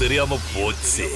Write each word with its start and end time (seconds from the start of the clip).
தெரியாம 0.00 0.38
போச்சு. 0.54 1.06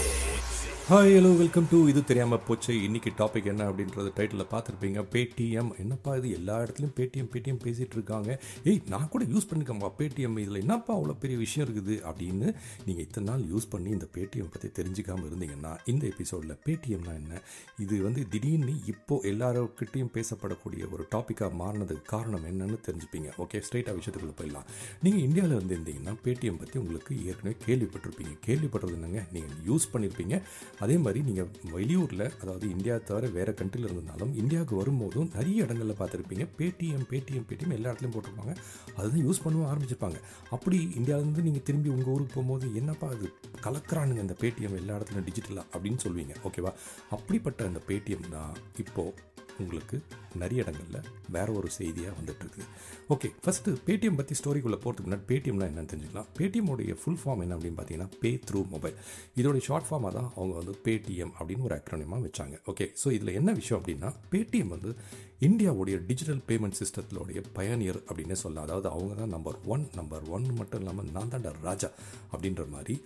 hi 0.88 1.14
hello 1.16 1.28
welcome 1.40 1.68
to 1.70 1.78
இது 1.90 2.00
தெரியாமல் 2.08 2.42
போச்சு. 2.46 2.72
இன்றைக்கி 2.86 3.10
டாபிக் 3.20 3.46
என்ன 3.50 3.62
அப்படின்றது 3.68 4.10
டைட்டில் 4.16 4.42
பார்த்துருப்பீங்க. 4.50 5.02
பேடிஎம் 5.12 5.70
என்னப்பா 5.82 6.10
இது? 6.18 6.28
எல்லா 6.38 6.56
இடத்துலையும் 6.62 6.92
பேடிஎம் 6.98 7.30
பேடிஎம் 7.34 7.60
பேசிகிட்டு 7.62 7.96
இருக்காங்க. 7.98 8.30
ஏய் 8.70 8.80
நான் 8.92 9.08
கூட 9.12 9.24
யூஸ் 9.34 9.46
பண்ணிக்கோம்பா 9.50 9.88
பேடிஎம் 10.00 10.36
இதில் 10.42 10.60
என்னப்பா 10.62 10.92
அவ்வளோ 10.96 11.14
பெரிய 11.22 11.36
விஷயம் 11.44 11.64
இருக்குது? 11.66 11.94
அப்படின்னு 12.08 12.48
நீங்கள் 12.88 13.04
இத்தனை 13.06 13.26
நாள் 13.30 13.44
யூஸ் 13.52 13.68
பண்ணி 13.74 13.90
இந்த 13.96 14.08
பேடிஎம் 14.16 14.50
பற்றி 14.56 14.70
தெரிஞ்சுக்காமல் 14.80 15.28
இருந்தீங்கன்னா 15.30 15.72
இந்த 15.92 16.04
எபிசோடில் 16.12 16.54
பேடிஎம்னா 16.66 17.14
என்ன? 17.22 17.40
இது 17.84 18.02
வந்து 18.06 18.24
திடீர்னு 18.34 18.74
இப்போது 18.92 19.26
எல்லாருக்கிட்டையும் 19.32 20.12
பேசப்படக்கூடிய 20.18 20.90
ஒரு 20.92 21.06
டாப்பிக்காக 21.16 21.50
மாறினதுக்கு 21.62 22.06
காரணம் 22.14 22.46
என்னன்னு 22.52 22.78
தெரிஞ்சுப்பீங்க. 22.90 23.30
ஓகே 23.46 23.62
ஸ்ட்ரைட்டாக 23.68 23.96
விஷயத்துக்குள்ளே 24.00 24.36
போயிடலாம். 24.42 24.68
நீங்கள் 25.06 25.24
இந்தியாவில் 25.28 25.56
இருந்து 25.58 25.76
இருந்தீங்கன்னா 25.78 26.16
பேடிஎம் 26.26 26.60
பற்றி 26.64 26.78
உங்களுக்கு 26.84 27.14
ஏற்கனவே 27.30 27.56
கேள்விப்பட்டிருப்பீங்க. 27.66 28.36
கேள்விப்பட்டது 28.48 28.94
என்னங்க? 29.00 29.24
நீங்கள் 29.38 29.58
யூஸ் 29.72 29.90
பண்ணியிருப்பீங்க 29.94 30.36
அதே 30.80 30.96
மாதிரி 30.96 31.20
நீங்கள் 31.22 31.48
வெளியூரில் 31.74 32.32
அதாவது 32.40 32.70
இந்தியா 32.70 32.96
தவிர 32.96 33.26
வேறு 33.26 33.52
கண்ட்ரியில் 33.52 33.88
இருந்தாலும் 33.88 34.34
இந்தியாவுக்கு 34.34 34.76
வரும்போதும் 34.76 35.30
நிறைய 35.34 35.62
இடங்களில் 35.62 35.98
பார்த்துருப்பீங்க. 36.00 36.46
பேடிஎம் 36.58 37.06
பேடிஎம் 37.10 37.46
பேடிஎம் 37.50 37.72
எல்லா 37.72 37.90
இடத்துலையும் 37.90 38.16
போட்டிருப்பாங்க. 38.16 38.54
அதுதான் 38.96 39.24
யூஸ் 39.26 39.42
பண்ணவும் 39.44 39.70
ஆரம்பிச்சிருப்பாங்க. 39.70 40.20
அப்படி 40.50 40.90
இந்தியாவிலேருந்து 40.98 41.46
நீங்கள் 41.48 41.62
திரும்பி 41.62 41.88
உங்கள் 41.88 42.12
ஊருக்கு 42.14 42.34
போகும்போது 42.34 42.74
என்னப்பா 42.74 43.08
அது 43.08 43.32
கலக்கிறானுங்க 43.66 44.24
இந்த 44.26 44.36
பேடிஎம் 44.40 44.80
எல்லா 44.82 44.96
இடத்துலையும் 44.96 45.28
டிஜிட்டலாக 45.30 45.66
அப்படின்னு 45.74 46.02
சொல்லுவீங்க. 46.06 46.34
ஓகேவா 46.44 46.72
அப்படிப்பட்ட 47.10 47.64
அந்த 47.64 47.82
பேடிஎம் 47.88 48.28
தான் 48.30 48.52
இப்போது 48.78 49.32
உங்களுக்கு 49.62 49.96
நிறைய 50.42 50.62
இடங்களில் 50.62 51.08
வேற 51.30 51.52
ஒரு 51.52 51.68
செய்தியாக 51.70 52.14
வந்துட்டுருக்குது 52.20 52.66
ஓகே 53.14 53.28
ஃபஸ்ட்டு 53.44 53.76
பேடிஎம் 53.86 54.18
பற்றி 54.20 54.34
ஸ்டோரிக்குள்ளே 54.40 54.78
போகிறதுக்கு 54.84 55.08
முன்னாடி 55.08 55.26
பேடிஎம்னா 55.30 55.66
என்னன்னு 55.70 55.90
தெரிஞ்சுக்கலாம். 55.92 56.28
பேடிஎம்முடைய 56.38 56.94
ஃபுல் 57.00 57.20
ஃபார்ம் 57.22 57.42
என்ன 57.44 57.56
அப்படின்னு 57.56 57.78
பார்த்தீங்கன்னா 57.80 58.10
பே 58.20 58.30
த்ரூ 58.48 58.68
மொபைல் 58.68 58.96
இதோடைய 59.40 59.62
ஷார்ட் 59.68 59.88
ஃபார்மாக 59.90 60.12
தான் 60.18 60.28
அவங்க 60.36 60.54
வந்து 60.60 60.74
பேடிஎம் 60.86 61.34
அப்படின்னு 61.38 61.66
ஒரு 61.68 61.76
அக்ரோனியமாக 61.80 62.22
வச்சாங்க. 62.26 62.56
ஓகே 62.72 62.86
ஸோ 63.02 63.10
இதில் 63.18 63.36
என்ன 63.40 63.52
விஷயம் 63.60 63.80
அப்படின்னா 63.82 64.10
பேடிஎம் 64.32 64.72
வந்து 64.76 64.92
இந்தியாவுடைய 65.40 65.96
டிஜிட்டல் 66.06 66.42
பேமெண்ட் 66.48 66.78
சிஸ்டத்தினுடைய 66.80 67.40
பயனியர் 67.52 68.00
அப்படின்னு 68.08 68.32
சொல்லலாம். 68.32 68.66
அதாவது 68.68 68.88
அவங்க 68.88 69.14
தான் 69.14 69.34
நம்பர் 69.36 69.58
ஒன் 69.74 69.84
நம்பர் 69.94 70.24
ஒன் 70.36 70.46
மட்டும் 70.60 70.80
இல்லாமல் 70.80 71.12
நான் 71.16 71.32
தான்டா 71.34 71.52
ராஜா 71.68 71.90
அப்படின்ற 72.32 72.64
மாதிரி 72.68 72.96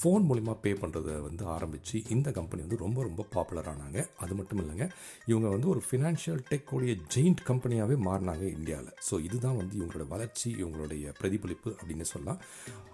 ஃபோன் 0.00 0.24
மூலிமா 0.28 0.56
பே 0.60 0.72
பண்ணுறத 0.72 1.20
வந்து 1.22 1.44
ஆரம்பித்து 1.46 2.02
இந்த 2.08 2.30
கம்பெனி 2.30 2.62
வந்து 2.62 2.76
ரொம்ப 2.76 3.02
ரொம்ப 3.02 3.26
பாப்புலரானாங்க 3.34 4.08
அது 4.18 4.34
மட்டும் 4.34 4.60
இல்லைங்க 4.60 4.86
இவங்க 5.26 5.48
வந்து 5.48 5.68
ஒரு 5.68 5.82
ஃபினான்ஷியல் 5.88 6.42
டெக் 6.50 6.70
உடைய 6.70 6.96
ஜெயிண்ட் 7.14 7.42
கம்பெனியாகவே 7.46 7.96
மாறினாங்க 8.04 8.50
இந்தியாவில் 8.50 8.92
ஸோ 9.10 9.24
இதுதான் 9.24 9.56
வந்து 9.56 9.76
இவங்களோட 9.76 10.08
வளர்ச்சி 10.08 10.54
இவங்களுடைய 10.62 11.12
பிரதிபலிப்பு 11.18 11.70
அப்படின்னு 11.80 12.02
சொல்லலாம். 12.02 12.40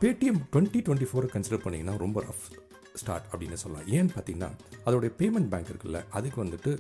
பேடிஎம் 0.01 0.41
டுவெண்ட்டி 0.53 0.81
டுவெண்ட்டி 0.81 1.09
ஃபோரை 1.13 1.29
கன்சிடர் 1.33 1.65
பண்ணிங்கன்னா 1.65 1.97
ரொம்ப 1.97 2.21
ரஃப் 2.23 2.47
ஸ்டார்ட் 3.03 3.29
அப்படின்னு 3.33 3.59
சொல்லலாம். 3.65 3.89
ஏன்னு 3.97 4.15
பார்த்தீங்கன்னா 4.17 4.51
அதோடைய 4.87 5.13
பேமெண்ட் 5.21 5.51
பேங்க் 5.53 5.73
இருக்குல்ல 5.73 6.01
அதுக்கு 6.19 6.39
வந்துட்டு 6.45 6.73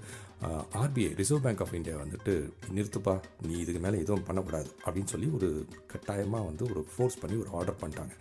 RBI 0.80 1.10
reserve 1.20 1.44
bank 1.44 1.60
of 1.64 1.72
India 1.76 1.94
வந்துட்டு 2.02 2.32
நிறுத்துப்பா 2.76 3.14
நீ 3.46 3.54
இதுக்கு 3.62 3.80
மேலே 3.84 4.00
எதுவும் 4.04 4.24
பண்ணக்கூடாது 4.26 4.68
அப்படின்னு 4.84 5.10
சொல்லி 5.12 5.28
ஒரு 5.36 5.48
கட்டாயமாக 5.92 6.48
வந்து 6.48 6.64
ஒரு 6.72 6.80
ஃபோர்ஸ் 6.92 7.16
பண்ணி 7.22 7.36
ஒரு 7.42 7.50
ஆர்டர் 7.58 7.78
பண்ணிட்டாங்க. 7.82 8.14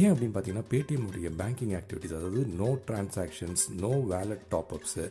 ஏன் 0.00 0.10
அப்படின்னு 0.12 0.34
பார்த்தீங்கன்னா 0.36 0.68
பேடிஎம்முடைய 0.72 1.30
பேங்கிங் 1.40 1.74
ஆக்டிவிட்டிஸ் 1.80 2.14
அதாவது 2.18 2.42
no 2.60 2.70
transactions 2.88 3.64
no 3.84 3.92
wallet 4.14 4.46
top ups 4.54 5.04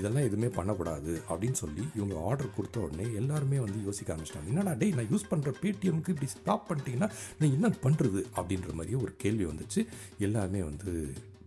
இதெல்லாம் 0.00 0.26
எதுவுமே 0.28 0.50
பண்ணக்கூடாது 0.58 1.14
அப்படின்னு 1.30 1.60
சொல்லி 1.64 1.84
இவங்க 1.98 2.14
ஆர்டர் 2.28 2.54
கொடுத்த 2.58 2.84
உடனே 2.86 3.08
எல்லாருமே 3.22 3.60
வந்து 3.66 3.80
யோசிக்க 3.88 4.14
ஆரம்பிச்சிட்டாங்க. 4.14 4.52
என்னடா 4.54 4.76
டே 4.84 4.90
நான் 5.00 5.10
யூஸ் 5.14 5.30
பண்ணுற 5.32 5.52
பேடிஎம்க்கு 5.64 6.14
இப்படி 6.16 6.32
ஸ்டாப் 6.36 6.68
பண்ணிட்டீங்கன்னா 6.70 7.10
நான் 7.40 7.56
என்ன 7.58 7.70
பண்ணுறது 7.86 8.22
அப்படின்ற 8.38 8.72
மாதிரியே 8.78 9.00
ஒரு 9.04 9.14
கேள்வி 9.24 9.46
வந்துச்சு. 9.52 9.82
எல்லாருமே 10.28 10.62
வந்து 10.70 10.92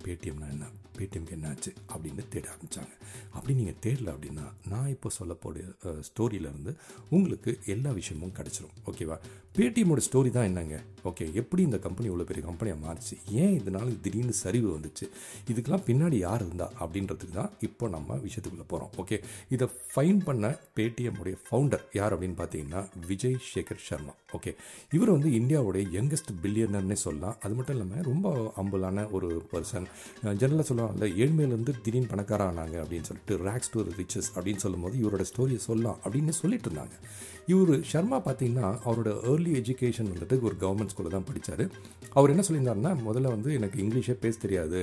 பேடிஎம்னா 0.06 0.48
என்ன? 0.50 0.66
பேடிஎம்க்கு 1.00 1.38
என்ன 1.38 1.50
ஆச்சு 1.54 1.72
அப்படின்னு 1.94 2.24
தேட 2.34 2.46
ஆரம்பித்தாங்க 2.54 2.94
அப்படி 3.36 3.54
நீங்கள் 3.62 3.80
தேடல 3.86 4.14
அப்படின்னா 4.16 4.46
நான் 4.74 4.92
இப்போ 4.96 5.10
சொல்ல 5.20 5.34
ஸ்டோரியிலேருந்து 6.10 6.72
உங்களுக்கு 7.16 7.52
எல்லா 7.74 7.92
விஷயமும் 7.98 8.36
கிடச்சிரும். 8.38 8.76
ஓகேவா 8.90 9.18
பேடிஎம்மோட 9.58 10.02
ஸ்டோரி 10.06 10.30
தான் 10.36 10.48
என்னங்க? 10.50 10.78
ஓகே 11.10 11.26
எப்படி 11.42 11.62
இந்த 11.68 11.78
கம்பெனி 11.84 12.08
இவ்வளோ 12.10 12.26
பெரிய 12.30 12.44
கம்பெனியாக 12.48 12.80
மாறிச்சு? 12.86 13.16
ஏன் 13.42 13.54
இதனால் 13.60 13.92
திடீர்னு 14.06 14.34
சரிவு 14.42 14.70
வந்துச்சு? 14.76 15.06
இதுக்கெல்லாம் 15.52 15.86
பின்னாடி 15.90 16.18
யார் 16.24 16.42
இருந்தா? 16.46 16.68
அப்படின்றதுக்கு 16.84 17.36
தான் 17.40 17.54
இப்போ 17.68 17.88
நம்ம 17.96 18.18
விஷயத்துக்குள்ளே 18.26 18.68
போகிறோம் 18.74 18.92
ஓகே 19.02 19.18
இதை 19.56 19.68
ஃபைன் 19.94 20.20
பண்ண 20.28 20.46
பேடிஎம்முடைய 20.78 21.36
ஃபவுண்டர் 21.46 21.84
யார் 22.00 22.16
அப்படின்னு 22.16 22.38
பார்த்தீங்கன்னா 22.42 22.82
விஜய் 23.12 23.38
சேகர் 23.52 23.86
சர்மா. 23.90 24.16
ஓகே 24.38 24.54
இவர் 24.96 25.14
வந்து 25.16 25.30
இந்தியாவுடைய 25.40 25.84
யங்கஸ்ட் 25.98 26.32
பில்லியனர்னே 26.44 26.98
சொல்லலாம். 27.06 27.38
அது 27.44 27.54
மட்டும் 27.58 27.76
இல்லாமல் 27.76 28.08
ரொம்ப 28.12 28.28
அம்பலான 28.64 29.08
ஒரு 29.18 29.30
பர்சன் 29.54 29.88
ஜெனரலாக 30.42 30.66
சொல்லுவாங்க 30.70 30.85
ஏழ்மையிலேருந்து 30.94 31.74
திடீர்னு 31.82 32.08
பணக்கார 32.08 32.52
ஆனாங்க 32.52 32.76
அப்படின்னு 32.84 33.08
சொல்லிட்டு 33.10 33.38
ரேக்ஸ் 33.38 33.72
டு 33.72 33.82
ரிச்சஸ் 33.82 34.30
அப்படின்னு 34.36 34.64
சொல்லும்போது 34.66 34.98
இவரோட 34.98 35.26
ஸ்டோரியை 35.36 35.56
சொல்லலாம் 35.56 36.00
அப்படின்னு 36.04 36.30
சொல்லிட்டு 36.30 36.70
இருந்தாங்க. 36.70 36.96
இவர் 37.54 37.74
ஷர்மா 37.90 38.18
பார்த்தீங்கன்னா 38.28 38.68
அவரோட 38.86 39.10
ஏர்லி 39.32 39.52
எஜுகேஷன் 39.60 40.08
வந்துட்டு 40.12 40.36
ஒரு 40.48 40.56
கவர்மெண்ட் 40.62 40.92
ஸ்கூலில் 40.94 41.16
தான் 41.16 41.28
படித்தார் 41.28 41.64
அவர் 42.18 42.32
என்ன 42.34 42.44
சொல்லியிருந்தாருன்னா 42.48 42.92
முதல்ல 43.08 43.32
வந்து 43.34 43.50
எனக்கு 43.58 43.78
இங்கிலீஷே 43.84 44.14
பேச 44.24 44.36
தெரியாது. 44.44 44.80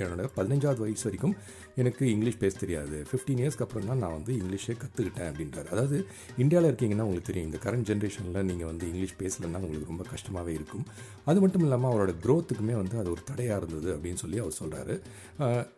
என்னோட 0.00 0.22
பதினஞ்சாவது 0.38 0.80
வயசு 0.84 1.04
வரைக்கும் 1.08 1.34
எனக்கு 1.82 2.02
இங்கிலீஷ் 2.14 2.38
பேச 2.42 2.54
தெரியாது. 2.62 2.96
ஃபிஃப்டீன் 3.08 3.40
இயர்ஸ்க்கு 3.42 3.64
அப்புறம் 3.66 3.88
தான் 3.90 4.00
நான் 4.04 4.14
வந்து 4.16 4.32
இங்கிலீஷே 4.40 4.74
கற்றுக்கிட்டேன் 4.82 5.28
அப்படின்றார். 5.30 5.68
அதாவது 5.74 5.98
இந்தியாவில் 6.42 6.68
இருக்கீங்கன்னா 6.70 7.06
உங்களுக்கு 7.08 7.30
தெரியும் 7.30 7.48
இந்த 7.50 7.60
கரண்ட் 7.64 7.88
ஜென்ரேஷனில் 7.90 8.46
நீங்கள் 8.50 8.70
வந்து 8.72 8.84
இங்கிலீஷ் 8.90 9.16
பேசலைன்னா 9.22 9.60
உங்களுக்கு 9.64 9.90
ரொம்ப 9.92 10.06
கஷ்டமாகவே 10.12 10.54
இருக்கும். 10.58 10.84
அது 11.30 11.40
மட்டும் 11.44 11.64
இல்லாமல் 11.68 11.90
அவரோட 11.92 12.14
க்ரோத்துக்குமே 12.26 12.76
வந்து 12.82 12.98
அது 13.02 13.10
ஒரு 13.14 13.24
தடையாக 13.30 13.60
இருந்தது 13.62 13.90
அப்படின்னு 13.96 14.22
சொல்லி 14.24 14.40
அவர் 14.44 14.58
சொல்கிறாரு 14.60 14.96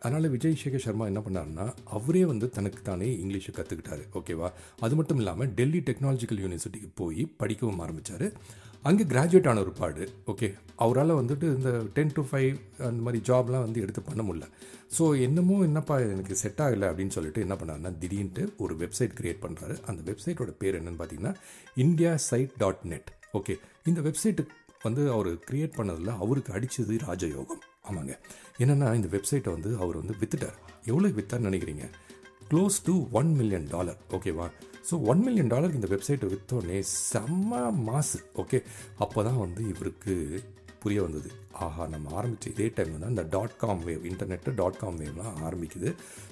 அதனால் 0.03 0.31
விஜய் 0.35 0.59
சேகர் 0.63 0.85
சர்மா 0.87 1.07
என்ன 1.13 1.23
பண்ணாருன்னா 1.27 1.67
அவரே 1.99 2.25
வந்து 2.33 2.49
தனக்கு 2.57 2.81
தானே 2.91 3.09
இங்கிலீஷை 3.23 3.53
கற்றுக்கிட்டாரு 3.59 4.03
ஓகேவா? 4.19 4.49
அது 4.85 4.93
மட்டும் 5.01 5.21
இல்லாமல் 5.23 5.51
டெல்லி 5.59 5.81
டெக்னாலஜிக்கல் 5.89 6.41
யூனிவர்சிட்டிக்கு 6.43 6.89
போய் 7.01 7.23
படிக்கவும் 7.41 7.81
ஆரம்பித்தார் 7.85 8.27
அங்கே 8.89 9.03
கிராஜுவேட் 9.11 9.47
ஆன 9.51 9.61
ஒரு 9.65 9.71
பாடு 9.79 10.03
ஓகே 10.31 10.47
அவரால் 10.83 11.19
வந்துட்டு 11.19 11.45
இந்த 11.57 11.69
டென் 11.95 12.11
டு 12.17 12.23
ஃபைவ் 12.29 12.51
அந்த 12.87 12.99
மாதிரி 13.05 13.19
ஜாப்லாம் 13.29 13.63
வந்து 13.65 13.81
எடுத்து 13.83 14.01
பண்ண 14.09 14.23
முடியல. 14.27 14.47
ஸோ 14.97 15.03
என்னமோ 15.27 15.55
என்னப்பா 15.67 15.95
எனக்கு 16.13 16.35
செட் 16.41 16.61
ஆகலை 16.65 16.87
அப்படின்னு 16.89 17.15
சொல்லிட்டு 17.17 17.43
என்ன 17.45 17.55
பண்ணாருன்னா 17.61 17.91
திடீர்னு 18.01 18.43
ஒரு 18.65 18.73
வெப்சைட் 18.83 19.15
க்ரியேட் 19.19 19.41
பண்ணுறாரு 19.45 19.75
அந்த 19.89 20.01
வெப்சைட்டோட 20.09 20.53
பேர் 20.61 20.77
என்னன்னு 20.79 20.99
பார்த்தீங்கன்னா 21.01 21.33
India 21.85 22.11
site 22.29 22.53
dot 22.63 22.83
net 22.91 23.09
okay 23.39 23.55
இந்த 23.91 24.01
வெப்சைட்டு 24.09 24.45
வந்து 24.87 25.03
அவர் 25.15 25.29
க்ரியேட் 25.49 25.77
பண்ணதில் 25.77 26.11
அவருக்கு 26.23 26.51
அடித்தது 26.57 26.95
ராஜயோகம். 27.07 27.61
ஆமாங்க. 27.89 28.13
என்னென்னா 28.63 28.87
இந்த 28.99 29.09
வெப்சைட்டை 29.15 29.51
வந்து 29.55 29.71
அவர் 29.83 29.97
வந்து 30.01 30.15
வித்துட்டார். 30.21 30.57
எவ்வளோ 30.91 31.09
வித்தார்னு 31.17 31.49
நினைக்கிறீங்க? 31.49 31.85
Close 32.49 32.77
to 32.87 32.93
one 33.19 33.29
million 33.39 33.67
dollar 33.73 33.99
ஓகேவா 34.15 34.47
ஸோ 34.89 34.95
ஒன் 35.11 35.21
மில்லியன் 35.27 35.51
டாலருக்கு 35.53 35.79
இந்த 35.81 35.89
வெப்சைட்டை 35.93 36.27
விற்றோடனே 36.33 36.79
செம்ம 37.11 37.51
மாசு 37.87 38.19
ஓகே 38.41 38.57
அப்போ 39.05 39.19
தான் 39.27 39.41
வந்து 39.45 39.61
இவருக்கு 39.73 40.15
புரிய 40.83 41.01
வந்தது. 41.05 41.29
ஆஹா 41.65 41.83
நம்ம 41.93 42.11
ஆரம்பித்த 42.19 42.51
இதே 42.53 42.65
டைம் 42.77 42.99
தான் 43.03 43.13
இந்த 43.13 43.23
dot 43.35 43.55
com 43.61 43.81
wave 43.87 44.03
internet 44.09 44.49
dot 44.59 44.77
com 44.81 44.99
வேவ்லாம் 45.01 45.39
ஆரம்பிக்குது. 45.47 45.89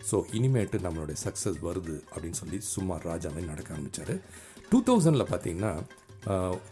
ஸோ 0.09 0.15
இனிமேட்டு 0.37 0.79
நம்மளுடைய 0.85 1.17
சக்ஸஸ் 1.25 1.59
வருது 1.67 1.95
அப்படின்னு 2.11 2.39
சொல்லி 2.41 2.59
சும்மா 2.73 2.97
ராஜாவே 3.09 3.43
நடக்க 3.51 3.69
ஆரம்பித்தார் 3.75 4.13
டூ 4.71 4.79
தௌசண்டில் 4.89 5.31
பார்த்தீங்கன்னா 5.31 5.73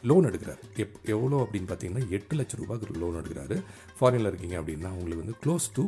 லோன் 0.09 0.28
எடுக்கிறார். 0.29 0.62
எப் 0.84 0.97
எவ்வளோ 1.13 1.38
அப்படின்னு 1.44 1.69
பார்த்தீங்கன்னா 1.72 2.03
எட்டு 2.17 2.35
லட்ச 2.39 2.59
ரூபாய்க்கு 2.62 3.00
லோன் 3.03 3.17
எடுக்கிறாரு. 3.22 3.57
ஃபாரினில் 3.97 4.29
இருக்கீங்க 4.31 4.56
அப்படின்னா 4.62 4.91
உங்களுக்கு 5.00 5.23
வந்து 5.23 5.38
close 5.44 5.67
to 5.78 5.84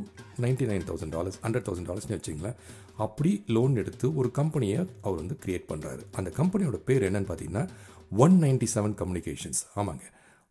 ninety 0.45 0.67
nine 0.71 0.87
thousand 0.89 1.15
dollars 1.17 1.39
hundred 1.45 1.67
thousand 1.67 1.89
டாலர்ஸ்னு 1.91 2.17
வச்சிங்களேன். 2.19 2.57
அப்படி 3.05 3.31
லோன் 3.55 3.75
எடுத்து 3.83 4.07
ஒரு 4.19 4.31
கம்பெனியை 4.39 4.79
அவர் 5.05 5.21
வந்து 5.21 5.37
க்ரியேட் 5.45 5.69
பண்ணுறாரு 5.71 6.03
அந்த 6.21 6.31
கம்பெனியோட 6.39 6.79
பேர் 6.89 7.07
என்னன்னு 7.09 7.29
பார்த்தீங்கன்னா 7.31 7.65
ஒன் 8.25 8.35
நைன்ட்டி 8.43 8.67
செவன் 8.75 8.95
கம்யூனிகேஷன்ஸ் 9.01 9.61
ஆமாங்க. 9.81 10.05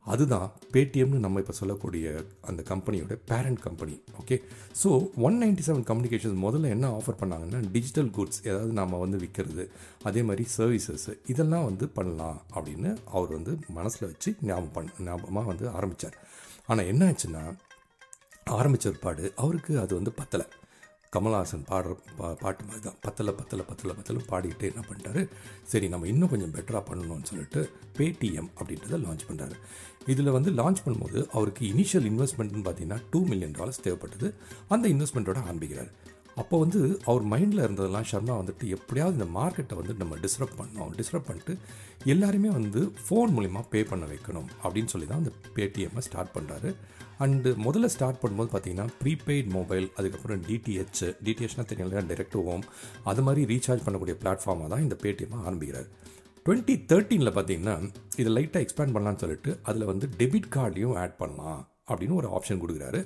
அதுதான் 0.06 0.50
பேடிஎம்னு 0.72 1.18
நம்ம 1.18 1.40
இப்போ 1.40 1.52
சொல்லக்கூடிய 1.52 2.06
அந்த 2.40 2.62
கம்பெனியோட 2.62 3.18
parent 3.28 3.60
company 3.60 3.94
okay 4.20 4.36
so 4.82 4.88
one 5.16 5.42
ninety 5.42 5.62
seven 5.66 5.86
communications 5.86 6.44
முதல்ல 6.44 6.68
என்ன 6.68 6.90
ஆஃபர் 6.90 7.20
பண்ணாங்கன்னா 7.20 7.70
டிஜிட்டல் 7.72 8.10
குட்ஸ் 8.10 8.40
ஏதாவது 8.44 8.72
நம்ம 8.72 8.98
வந்து 8.98 9.18
விற்கிறது 9.18 9.66
அதே 10.02 10.22
மாதிரி 10.22 10.46
சர்வீசஸ் 10.56 11.08
இதெல்லாம் 11.26 11.64
வந்து 11.64 11.88
பண்ணலாம் 11.88 12.40
அப்படின்னு 12.54 12.96
அவர் 13.10 13.32
வந்து 13.32 13.58
மனசில் 13.68 14.08
வச்சு 14.08 14.36
ஞாபகம் 14.42 14.72
பண்ண 14.72 14.90
ஞாபகமாக 15.04 15.48
வந்து 15.48 15.68
ஆரம்பித்தார் 15.68 16.18
ஆனால் 16.66 16.86
என்ன 16.86 17.12
ஆச்சுன்னா 17.12 17.44
ஆரம்பித்த 18.50 18.92
பாடு 19.00 19.32
அவருக்கு 19.36 19.78
அது 19.78 19.94
வந்து 19.94 20.12
பத்தலை. 20.18 20.46
கமல்ஹாசன் 21.16 21.64
பாடுற 21.70 21.94
பா 22.16 22.26
பாட்டு 22.42 22.62
மாதிரி 22.64 22.82
தான். 22.82 22.94
பத்தில் 23.00 23.30
பத்தலை 23.38 23.64
பத்தில் 23.70 23.94
பத்தில் 23.96 24.20
பாடிக்கிட்டே 24.30 24.68
என்ன 24.72 24.82
பண்ணிட்டாரு? 24.88 25.22
சரி 25.62 25.88
நம்ம 25.88 26.06
இன்னும் 26.06 26.28
கொஞ்சம் 26.28 26.54
பெட்டராக 26.54 26.82
பண்ணணும்னு 26.90 27.28
சொல்லிட்டு 27.30 27.60
பேடிஎம் 27.98 28.48
அப்படின்றத 28.60 29.00
லான்ச் 29.06 29.26
பண்ணுறாரு 29.30 29.56
இதில் 30.06 30.30
வந்து 30.30 30.50
லான்ச் 30.50 30.82
பண்ணும்போது 30.86 31.28
அவருக்கு 31.32 31.66
இனிஷியல் 31.66 32.08
இன்வெஸ்ட்மெண்ட்னு 32.12 32.64
பார்த்தீங்கன்னா 32.68 32.98
டூ 33.10 33.20
மில்லியன் 33.24 33.56
டாலர்ஸ் 33.58 33.84
தேவைப்பட்டது. 33.88 34.30
அந்த 34.68 34.88
இன்வெஸ்ட்மெண்ட்டோட 34.88 35.40
ஆரம்பிக்கிறார். 35.42 36.01
அப்போ 36.36 36.58
வந்து 36.58 36.80
அவர் 37.04 37.24
மைண்டில் 37.32 37.62
இருந்ததெல்லாம் 37.64 38.06
ஷர்மா 38.10 38.34
வந்துட்டு 38.40 38.66
எப்படியாவது 38.76 39.16
இந்த 39.18 39.26
மார்க்கெட்டை 39.38 39.74
வந்து 39.80 39.94
நம்ம 39.94 40.16
டிஸ்டர்ப் 40.16 40.58
பண்ணோம் 40.60 40.92
டிஸ்டர்ப் 40.98 41.26
பண்ணிட்டு 41.26 41.54
எல்லாருமே 42.04 42.50
வந்து 42.50 42.92
ஃபோன் 43.04 43.32
மூலிமா 43.36 43.60
பே 43.72 43.82
பண்ண 43.82 44.06
வைக்கணும் 44.06 44.48
அப்படின்னு 44.62 44.92
சொல்லி 44.94 45.06
தான் 45.06 45.22
அந்த 45.22 45.32
பேடிஎம்மை 45.56 46.04
ஸ்டார்ட் 46.08 46.34
பண்ணுறாரு 46.36 46.70
அண்டு 47.24 47.50
முதல்ல 47.66 47.88
ஸ்டார்ட் 47.94 48.20
பண்ணும்போது 48.22 48.50
பார்த்தீங்கன்னா 48.52 48.86
ப்ரீபெய்ட் 49.02 49.50
மொபைல் 49.56 49.86
அதுக்கப்புறம் 49.96 50.40
டிடிஹெச் 50.48 51.02
டிடிஹெச்னா 51.26 51.64
தெரியல 51.72 52.02
டெரெக்ட் 52.12 52.38
ஹோம் 52.48 52.64
அது 53.04 53.22
மாதிரி 53.22 53.44
ரீசார்ஜ் 53.52 53.84
பண்ணக்கூடிய 53.86 54.16
பிளாட்ஃபார்மாக 54.22 54.68
தான் 54.68 54.80
இந்த 54.80 54.96
பேடிஎம்மை 55.02 55.40
ஆரம்பிக்கிறார். 55.44 55.90
டுவெண்ட்டி 56.46 56.74
தேர்ட்டீனில் 56.92 57.34
பார்த்தீங்கன்னா 57.36 57.76
இதை 58.16 58.30
லைட்டாக 58.36 58.64
எக்ஸ்பேண்ட் 58.66 58.94
பண்ணலான்னு 58.94 59.22
சொல்லிட்டு 59.24 59.60
அதில் 59.62 59.84
வந்து 59.84 60.08
டெபிட் 60.20 60.48
கார்டையும் 60.56 60.96
ஆட் 61.02 61.16
பண்ணலாம். 61.16 61.60
அப்படின்னு 61.90 62.16
ஒரு 62.20 62.28
ஆப்ஷன் 62.36 62.60
கொடுக்குறாரு. 62.62 63.00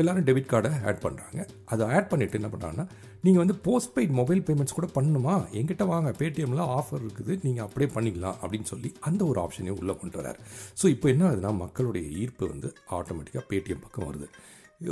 எல்லாரும் 0.00 0.26
டெபிட் 0.28 0.48
கார்டை 0.52 0.70
ஆட் 0.88 1.02
பண்ணுறாங்க 1.04 1.40
அதை 1.72 1.86
ஆட் 1.96 2.08
பண்ணிவிட்டு 2.12 2.38
என்ன 2.40 2.50
பண்ணுறாங்கன்னா 2.52 2.86
நீங்கள் 3.24 3.42
வந்து 3.42 3.56
போஸ்ட்பெய்ட் 3.66 4.14
மொபைல் 4.20 4.40
பேமெண்ட்ஸ் 4.46 4.76
கூட 4.78 4.88
பண்ணணுமா? 4.96 5.34
எங்கிட்ட 5.58 5.84
வாங்க. 5.92 6.10
பேடிஎம்லாம் 6.20 6.72
ஆஃபர் 6.78 7.02
இருக்குது. 7.04 7.32
நீங்கள் 7.44 7.64
அப்படியே 7.66 7.90
பண்ணிக்கலாம் 7.96 8.38
அப்படின்னு 8.42 8.70
சொல்லி 8.72 8.90
அந்த 9.10 9.22
ஒரு 9.30 9.40
ஆப்ஷனையும் 9.44 9.78
உள்ளே 9.82 9.96
கொண்டு 10.00 10.18
வரார் 10.20 10.40
ஸோ 10.80 10.86
இப்போ 10.94 11.08
என்ன 11.14 11.28
ஆகுதுன்னா 11.28 11.52
மக்களுடைய 11.64 12.04
ஈர்ப்பு 12.22 12.46
வந்து 12.54 12.70
ஆட்டோமேட்டிக்காக 12.98 13.44
பேடிஎம் 13.52 13.84
பக்கம் 13.84 14.08
வருது. 14.10 14.28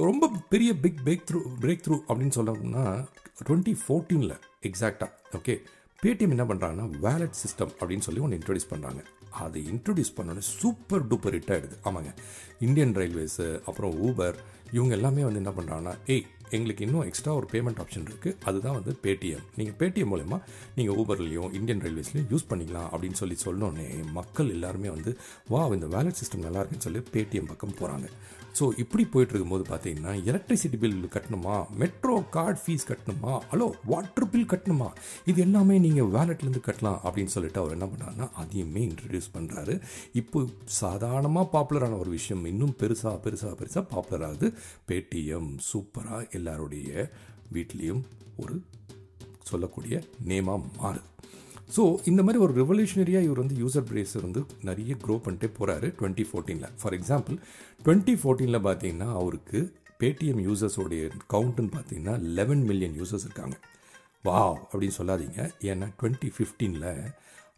ரொம்ப 0.08 0.24
பெரிய 0.52 0.70
big 0.84 1.00
break 1.06 1.26
through 1.28 1.38
break 1.62 1.84
through 1.86 1.96
அப்படின்னு 2.08 2.36
சொல்லணும்னா 2.38 2.84
டுவெண்ட்டி 3.46 3.74
ஃபோர்டீனில் 3.82 4.36
எக்ஸாக்டாக 4.68 5.10
ஓகே 5.38 5.54
பேடிஎம் 6.02 6.34
என்ன 6.36 6.44
பண்ணுறாங்கன்னா 6.50 6.86
வேலட் 7.06 7.40
சிஸ்டம் 7.42 7.72
அப்படின்னு 7.80 8.06
சொல்லி 8.08 8.22
ஒன்று 8.26 8.38
இன்ட்ரடியூஸ் 8.40 8.70
பண்ணுறாங்க 8.72 9.00
அதை 9.30 9.66
இன்ட்ரடியூஸ் 9.72 10.16
பண்ணோன்னே 10.16 10.38
சூப்பர் 10.38 11.06
டூப்பர் 11.06 11.32
ஹிட் 11.32 11.52
ஆகிடுது 11.54 11.76
ஆமாங்க. 11.84 12.14
இந்தியன் 12.60 12.94
ரயில்வேஸு 12.94 13.60
அப்புறம் 13.64 14.00
ஊபர் 14.02 14.36
இவங்க 14.72 14.94
எல்லாமே 14.94 15.24
வந்து 15.24 15.40
என்ன 15.46 15.52
பண்ணுறாங்கன்னா 15.56 15.96
ஏய் 16.06 16.26
எங்களுக்கு 16.50 16.84
இன்னும் 16.84 17.04
எக்ஸ்ட்ரா 17.04 17.34
ஒரு 17.34 17.46
பேமெண்ட் 17.52 17.80
ஆப்ஷன் 17.80 18.06
இருக்குது 18.10 18.36
அதுதான் 18.44 18.74
வந்து 18.74 18.96
பேடிஎம் 19.02 19.42
நீங்கள் 19.56 19.74
பேடிஎம் 19.78 20.10
மூலயமா 20.12 20.40
நீங்கள் 20.74 20.96
ஊபர்லேயும் 20.96 21.52
இந்தியன் 21.52 21.80
ரயில்வேஸ்லையும் 21.80 22.28
யூஸ் 22.30 22.48
பண்ணிக்கலாம். 22.50 22.90
அப்படின்னு 22.92 23.12
சொல்லி 23.12 23.36
சொன்னோன்னே 23.44 24.12
மக்கள் 24.12 24.48
எல்லாருமே 24.48 24.88
வந்து 24.88 25.18
வா 25.48 25.66
இந்த 25.66 25.86
வேலட் 25.86 26.24
சிஸ்டம் 26.24 26.44
நல்லா 26.44 26.58
இருக்குன்னு 26.58 26.82
சொல்லி 26.82 27.02
பேடிஎம் 27.12 27.46
பக்கம் 27.46 27.74
போகிறாங்க 27.80 28.08
ஸோ 28.58 28.64
இப்படி 28.82 29.04
போயிட்டு 29.12 29.32
இருக்கும்போது 29.34 29.64
பார்த்தீங்கன்னா 29.68 30.12
எலக்ட்ரிசிட்டி 30.30 30.78
பில் 30.82 30.96
கட்டணுமா? 31.14 31.54
மெட்ரோ 31.82 32.14
கார்டு 32.36 32.58
ஃபீஸ் 32.62 32.86
கட்டணுமா? 32.90 33.32
ஹலோ 33.52 33.66
வாட்டர் 33.92 34.28
பில் 34.32 34.50
கட்டணுமா? 34.52 34.88
இது 35.30 35.38
எல்லாமே 35.46 35.78
நீங்கள் 35.86 36.10
வேலட்லேருந்து 36.16 36.62
கட்டலாம் 36.68 37.00
அப்படின்னு 37.04 37.34
சொல்லிட்டு 37.36 37.60
அவர் 37.62 37.76
என்ன 37.76 37.88
பண்ணாருன்னா 37.92 38.28
அதையுமே 38.42 38.82
இன்ட்ரடியூஸ் 38.90 39.30
பண்ணுறாரு 39.36 39.76
இப்போ 40.20 40.40
சாதாரணமாக 40.80 41.50
பாப்புலரான 41.54 41.98
ஒரு 41.98 42.10
விஷயம் 42.18 42.44
இன்னும் 42.44 42.74
பெருசாக 42.82 43.16
பெருசாக 43.26 43.54
பெருசாக 43.62 43.84
பாப்புலர் 43.94 44.26
ஆகுது. 44.28 44.48
பேடிஎம் 44.90 45.50
சூப்பராக 45.70 46.28
எல்லாருடைய 46.38 47.10
வீட்லேயும் 47.54 48.02
ஒரு 48.36 48.56
சொல்லக்கூடிய 49.50 49.94
நேமாக 50.28 50.60
மாறுது. 50.80 51.08
ஸோ 51.76 51.82
இந்த 52.04 52.20
மாதிரி 52.22 52.38
ஒரு 52.44 52.52
ரெவல்யூஷனரியாக 52.60 53.26
இவர் 53.26 53.40
வந்து 53.42 53.56
யூசர் 53.62 53.86
பேஸ் 53.90 54.14
வந்து 54.22 54.40
நிறைய 54.68 54.94
க்ரோ 55.04 55.14
பண்ணிட்டே 55.26 55.48
போகிறாரு 55.58 55.88
டுவெண்ட்டி 55.98 56.24
ஃபோர்டீனில் 56.30 56.72
ஃபார் 56.80 56.96
எக்ஸாம்பிள் 56.98 57.36
டுவெண்ட்டி 57.84 58.14
ஃபோர்டீனில் 58.22 58.64
பார்த்தீங்கன்னா 58.66 59.08
அவருக்கு 59.20 59.60
பேடிஎம் 60.00 60.42
யூசர்ஸோடைய 60.48 61.02
கவுண்ட்டுன்னு 61.34 61.72
பார்த்தீங்கன்னா 61.76 62.14
லெவன் 62.38 62.62
மில்லியன் 62.62 62.96
யூசர்ஸ் 63.00 63.26
இருக்காங்க. 63.28 63.56
வா 64.22 64.40
அப்படின்னு 64.70 64.98
சொல்லாதீங்க. 64.98 65.40
ஏன்னா 65.70 65.88
டுவெண்ட்டி 66.00 66.30
ஃபிஃப்டீனில் 66.36 66.88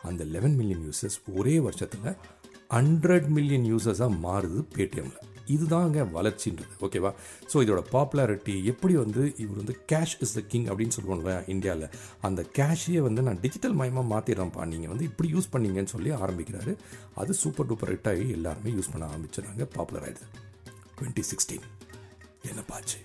அந்த 0.09 0.25
லெவன் 0.35 0.57
மில்லியன் 0.61 0.85
யூசர்ஸ் 0.89 1.19
ஒரே 1.35 1.59
வருஷத்தில் 1.61 2.17
ஹண்ட்ரட் 2.77 3.29
மில்லியன் 3.29 3.67
யூசர்ஸாக 3.73 4.19
மாறுது 4.27 4.61
பேடிஎம்மில் 4.77 5.32
இதுதாங்க 5.49 6.07
வளர்ச்சின்றது 6.17 6.75
ஓகேவா 6.81 7.13
ஸோ 7.53 7.63
இதோட 7.65 7.83
பாப்புலாரிட்டி 7.93 8.65
எப்படி 8.65 8.97
வந்து 8.97 9.35
இவர் 9.37 9.57
வந்து 9.57 9.77
கேஷ் 9.93 10.17
இஸ் 10.21 10.35
த 10.35 10.41
கிங் 10.41 10.67
அப்படின்னு 10.67 10.97
சொல்லுவோம்ல 10.99 11.49
இந்தியாவில் 11.49 11.89
அந்த 12.21 12.47
கேஷையே 12.59 12.99
வந்து 12.99 13.23
நான் 13.23 13.41
டிஜிட்டல் 13.41 13.75
மயமாக 13.75 14.07
மாற்றிடுறேன்ப்பா 14.15 14.65
நீங்கள் 14.65 14.89
வந்து 14.89 15.05
இப்படி 15.05 15.31
யூஸ் 15.33 15.53
பண்ணீங்கன்னு 15.53 15.95
சொல்லி 15.95 16.11
ஆரம்பிக்கிறாரு. 16.11 16.75
அது 17.15 17.35
சூப்பர் 17.35 17.67
டூப்பர் 17.67 17.93
ஹிட் 17.95 18.11
ஆகி 18.13 18.31
எல்லாருமே 18.31 18.71
யூஸ் 18.71 18.93
பண்ண 18.93 19.07
ஆரம்பிச்சிடுறாங்க 19.13 19.67
பாப்புலர் 19.77 20.07
ஆகிடுது 20.09 20.29
டுவெண்ட்டி 20.99 21.25
சிக்ஸ்டீன் 21.31 21.67
என்னப்பாச்சு 22.51 22.99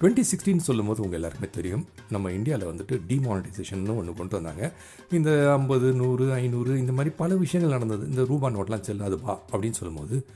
டுவெண்ட்டி 0.00 0.20
சிக்ஸ்டீன் 0.20 0.58
சொல்லும் 0.58 0.86
போது 0.86 1.02
உங்கள் 1.02 1.18
எல்லாருக்குமே 1.18 1.50
தெரியும் 1.50 1.86
நம்ம 2.10 2.30
இந்தியாவில் 2.30 2.70
வந்துட்டு 2.70 2.94
டிமானிட்டைசேஷன் 3.10 3.84
ஒன்று 3.96 4.14
கொண்டு 4.14 4.34
வந்தாங்க. 4.36 4.72
இந்த 5.10 5.52
ஐம்பது 5.52 5.92
நூறு 5.92 6.32
ஐநூறு 6.32 6.78
இந்த 6.78 6.92
மாதிரி 6.92 7.14
பல 7.16 7.36
விஷயங்கள் 7.36 7.74
நடந்தது. 7.76 8.08
இந்த 8.08 8.24
ரூபா 8.24 8.50
நோட்லாம் 8.50 8.84
செல்லாதுப்பா 8.88 9.38
அப்படின்னு 9.52 9.70
சொல்லும்போது 9.70 10.26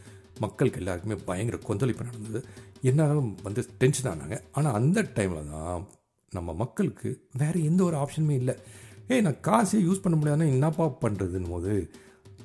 மக்களுக்கு 0.45 0.81
எல்லாருக்குமே 0.83 1.17
பயங்கர 1.29 1.57
கொந்தளிப்பு 1.69 2.09
நடந்தது. 2.09 2.41
என்னாலும் 2.91 3.31
வந்து 3.47 3.63
டென்ஷன் 3.83 4.11
ஆனாங்க 4.13 4.37
ஆனால் 4.59 4.77
அந்த 4.81 5.07
டைமில் 5.17 5.51
தான் 5.55 5.87
நம்ம 6.33 6.55
மக்களுக்கு 6.63 7.11
வேறு 7.43 7.59
எந்த 7.71 7.81
ஒரு 7.89 7.97
ஆப்ஷனுமே 8.03 8.37
இல்லை. 8.43 8.55
ஏய் 9.13 9.25
நான் 9.27 9.43
காசே 9.49 9.79
யூஸ் 9.87 10.05
பண்ண 10.05 10.17
முடியாதுன்னா 10.19 10.53
என்னப்பா 10.55 10.87
பண்ணுறதுன்னு 11.05 11.51
போது 11.55 11.73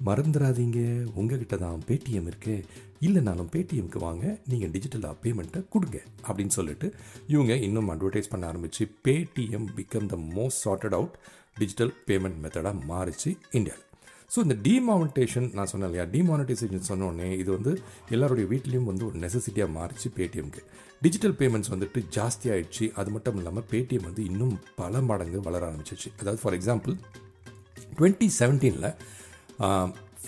மறந்துடாதீங்க 0.08 0.80
உங்ககிட்ட 1.20 1.56
தான் 1.64 1.84
பேடிஎம் 1.88 2.28
இருக்குது 2.32 2.66
இல்லைனாலும் 3.08 3.50
பேடிஎம்க்கு 3.54 4.00
வாங்க. 4.06 4.26
நீங்கள் 4.52 4.72
டிஜிட்டலாக 4.76 5.16
பேமெண்ட்டை 5.24 5.62
கொடுங்க. 5.74 5.98
அப்படின்னு 6.28 6.54
சொல்லிட்டு 6.58 6.88
இவங்க 7.34 7.54
இன்னும் 7.68 7.90
அட்வர்டைஸ் 7.94 8.32
பண்ண 8.34 8.44
ஆரம்பித்து 8.52 8.86
Paytm 9.08 9.68
become 9.78 10.10
the 10.14 10.18
most 10.38 10.64
sought 10.66 10.96
out 11.00 11.18
digital 11.62 11.94
payment 12.10 12.40
மெத்தடாக 12.44 12.86
மாறிச்சு 12.92 13.32
இந்தியாவில் 13.60 13.88
ஸோ 14.36 14.40
இந்த 14.46 14.56
டிமானிட்டேஷன் 14.68 15.48
நான் 15.58 15.70
சொன்னேன் 15.72 15.90
இல்லையா? 15.90 16.06
டிமானிட்டைசேஷன் 16.14 16.88
சொன்னோடனே 16.90 17.28
இது 17.42 17.50
வந்து 17.52 17.72
எல்லாருடைய 18.10 18.46
வீட்லேயும் 18.52 18.88
வந்து 18.92 19.06
ஒரு 19.10 19.18
நெசசிட்டியாக 19.24 19.72
மாறிச்சு 19.76 20.08
பேடிஎம்க்கு 20.18 20.62
டிஜிட்டல் 21.02 21.36
பேமெண்ட்ஸ் 21.42 21.72
வந்துட்டு 21.74 22.00
ஜாஸ்தி 22.16 22.48
ஆயிடுச்சு. 22.54 22.86
அது 23.00 23.10
மட்டும் 23.12 23.38
இல்லாமல் 23.38 23.66
பேடிஎம் 23.72 24.08
வந்து 24.10 24.24
இன்னும் 24.30 24.56
பல 24.76 25.02
மடங்கு 25.10 25.42
வளர 25.42 25.62
ஆரம்பிச்சிச்சு. 25.70 26.10
அதாவது 26.20 26.42
for 26.44 26.58
example 26.60 26.96
twenty 28.00 28.30
செவன்டீனில் 28.40 28.90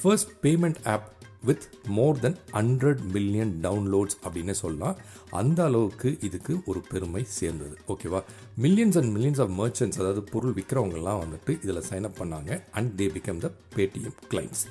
first 0.01 0.31
payment 0.45 0.79
app 0.93 1.07
with 1.47 1.65
more 1.97 2.19
then 2.23 2.37
hundred 2.57 3.01
million 3.15 3.53
downloads 3.65 4.17
அப்படின்னு 4.25 4.55
சொல்லலாம் 4.63 4.97
அந்த 5.41 5.59
அளவுக்கு 5.69 6.09
இதுக்கு 6.27 6.53
ஒரு 6.71 6.79
பெருமை 6.91 7.23
சேர்ந்தது. 7.39 7.75
ஓகேவா 7.93 8.19
millions 8.63 8.97
and 8.99 9.11
millions 9.15 9.41
of 9.43 9.53
merchants 9.61 9.99
அதாவது 10.01 10.21
பொருள் 10.33 10.55
விற்கிறவங்கலாம் 10.59 11.21
வந்துட்டு 11.23 11.53
இதில் 11.63 11.85
சைன் 11.89 12.07
அப் 12.09 12.19
பண்ணாங்க 12.21 12.51
and 12.79 12.91
they 12.99 13.07
become 13.15 13.41
the 13.45 13.49
Paytm 13.75 14.17
clients 14.33 14.63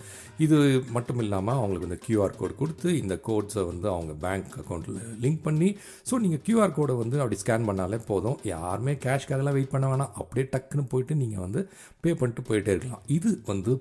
இது 0.44 0.56
மட்டும் 0.94 1.20
இல்லாமல் 1.24 1.58
அவங்களுக்கு 1.60 1.88
இந்த 1.90 1.98
கியூஆர் 2.06 2.38
கோட் 2.38 2.56
கொடுத்து 2.60 2.88
இந்த 3.02 3.14
கோட்ஸை 3.28 3.62
வந்து 3.70 3.86
அவங்க 3.94 4.12
பேங்க் 4.24 4.56
அக்கௌண்ட்டில் 4.62 4.98
லிங்க் 5.24 5.42
பண்ணி 5.48 5.68
ஸோ 6.10 6.16
நீங்கள் 6.24 6.42
கியூஆர் 6.46 6.76
கோடை 6.78 6.96
வந்து 7.02 7.20
அப்படி 7.24 7.38
ஸ்கேன் 7.42 7.68
பண்ணாலே 7.68 7.98
போதும். 8.10 8.38
யாருமே 8.54 8.94
கேஷ்க்காகலாம் 9.04 9.56
வெயிட் 9.58 9.74
பண்ண 9.74 9.88
வேணாம். 9.92 10.14
அப்படியே 10.22 10.46
டக்குன்னு 10.54 10.90
போயிட்டு 10.94 11.20
நீங்கள் 11.22 11.44
வந்து 11.46 11.62
பே 12.04 12.12
பண்ணிட்டு 12.22 12.44
போயிட்டே 12.48 12.72
இருக்கலாம். 12.74 13.04
இது 13.18 13.30
வந்து 13.50 13.74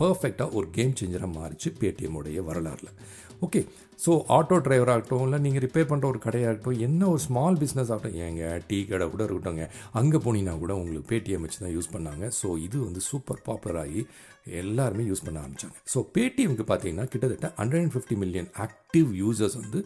பர்ஃபெக்டாக 0.00 0.56
ஒரு 0.58 0.66
கேம் 0.76 0.96
சேஞ்சராக 1.00 1.30
மாறிச்சு 1.38 1.70
பேடிஎம்முடைய 1.80 2.42
வரலாறில். 2.48 2.92
ஓகே 3.44 3.60
ஸோ 4.04 4.12
ஆட்டோ 4.36 4.56
டிரைவராகட்டும் 4.66 5.22
இல்லை 5.24 5.38
நீங்கள் 5.44 5.62
ரிப்பேர் 5.64 5.88
பண்ணுற 5.90 6.06
ஒரு 6.12 6.20
கடையாகட்டும் 6.24 6.78
என்ன 6.86 7.02
ஒரு 7.12 7.20
ஸ்மால் 7.24 7.58
பிஸ்னஸ் 7.62 7.90
ஆகட்டும் 7.94 8.16
ஏங்க 8.26 8.44
டீ 8.68 8.78
கடை 8.90 9.06
கூட 9.14 9.22
இருக்கட்டும்ங்க. 9.26 9.66
அங்கே 10.00 10.18
போனீங்கன்னா 10.24 10.54
கூட 10.62 10.72
உங்களுக்கு 10.80 11.08
பேடிஎம் 11.12 11.44
வச்சு 11.46 11.60
தான் 11.64 11.74
யூஸ் 11.76 11.92
பண்ணாங்க. 11.94 12.24
ஸோ 12.40 12.48
இது 12.66 12.76
வந்து 12.86 13.02
சூப்பர் 13.10 13.42
பாப்புலர் 13.48 13.80
ஆகி 13.84 14.02
எல்லாருமே 14.62 15.06
யூஸ் 15.10 15.24
பண்ண 15.26 15.38
ஆரம்பித்தாங்க 15.44 15.78
ஸோ 15.94 16.00
பேடிஎம்க்கு 16.16 16.66
பார்த்தீங்கன்னா 16.70 17.06
கிட்டத்தட்ட 17.14 17.50
hundred 17.60 17.82
and 17.84 17.94
fifty 17.96 18.18
million 18.24 18.50
active 18.66 19.10
users 19.22 19.58
வந்து 19.62 19.80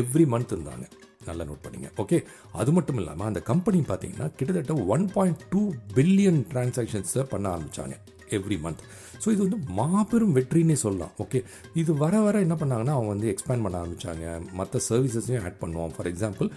எவ்ரி 0.00 0.26
மந்த் 0.34 0.54
இருந்தாங்க. 0.56 0.86
நல்லா 1.28 1.44
நோட் 1.50 1.64
பண்ணிங்க. 1.66 1.88
ஓகே 2.02 2.16
அது 2.62 2.70
மட்டும் 2.76 2.98
இல்லாமல் 3.02 3.28
அந்த 3.30 3.40
கம்பெனி 3.50 3.78
பார்த்தீங்கன்னா 3.90 4.26
கிட்டத்தட்ட 4.38 4.74
ஒன் 4.94 5.06
பாயிண்ட் 5.14 5.42
டூ 5.52 5.62
பில்லியன் 5.98 6.40
டிரான்சாக்ஷன்ஸை 6.52 7.24
பண்ண 7.32 7.46
ஆரம்பித்தாங்க 7.54 7.96
எவ்ரி 8.38 8.56
மந்த் 8.64 8.82
ஸோ 9.24 9.30
இது 9.34 9.42
வந்து 9.46 9.58
மாபெரும் 9.80 10.36
வெற்றின்னே 10.38 10.76
சொல்லலாம். 10.84 11.12
ஓகே 11.24 11.40
இது 11.82 11.90
வர 12.04 12.14
வர 12.26 12.40
என்ன 12.46 12.56
பண்ணாங்கன்னா 12.62 12.94
அவங்க 12.96 13.10
வந்து 13.14 13.28
எக்ஸ்பேண்ட் 13.34 13.64
பண்ண 13.66 13.82
ஆரம்பித்தாங்க 13.82 14.54
மற்ற 14.60 14.80
சர்வீசஸையும் 14.88 15.44
ஆட் 15.48 15.60
பண்ணுவோம் 15.64 15.94
ஃபார் 15.96 16.10
எக்ஸாம்பிள் 16.12 16.50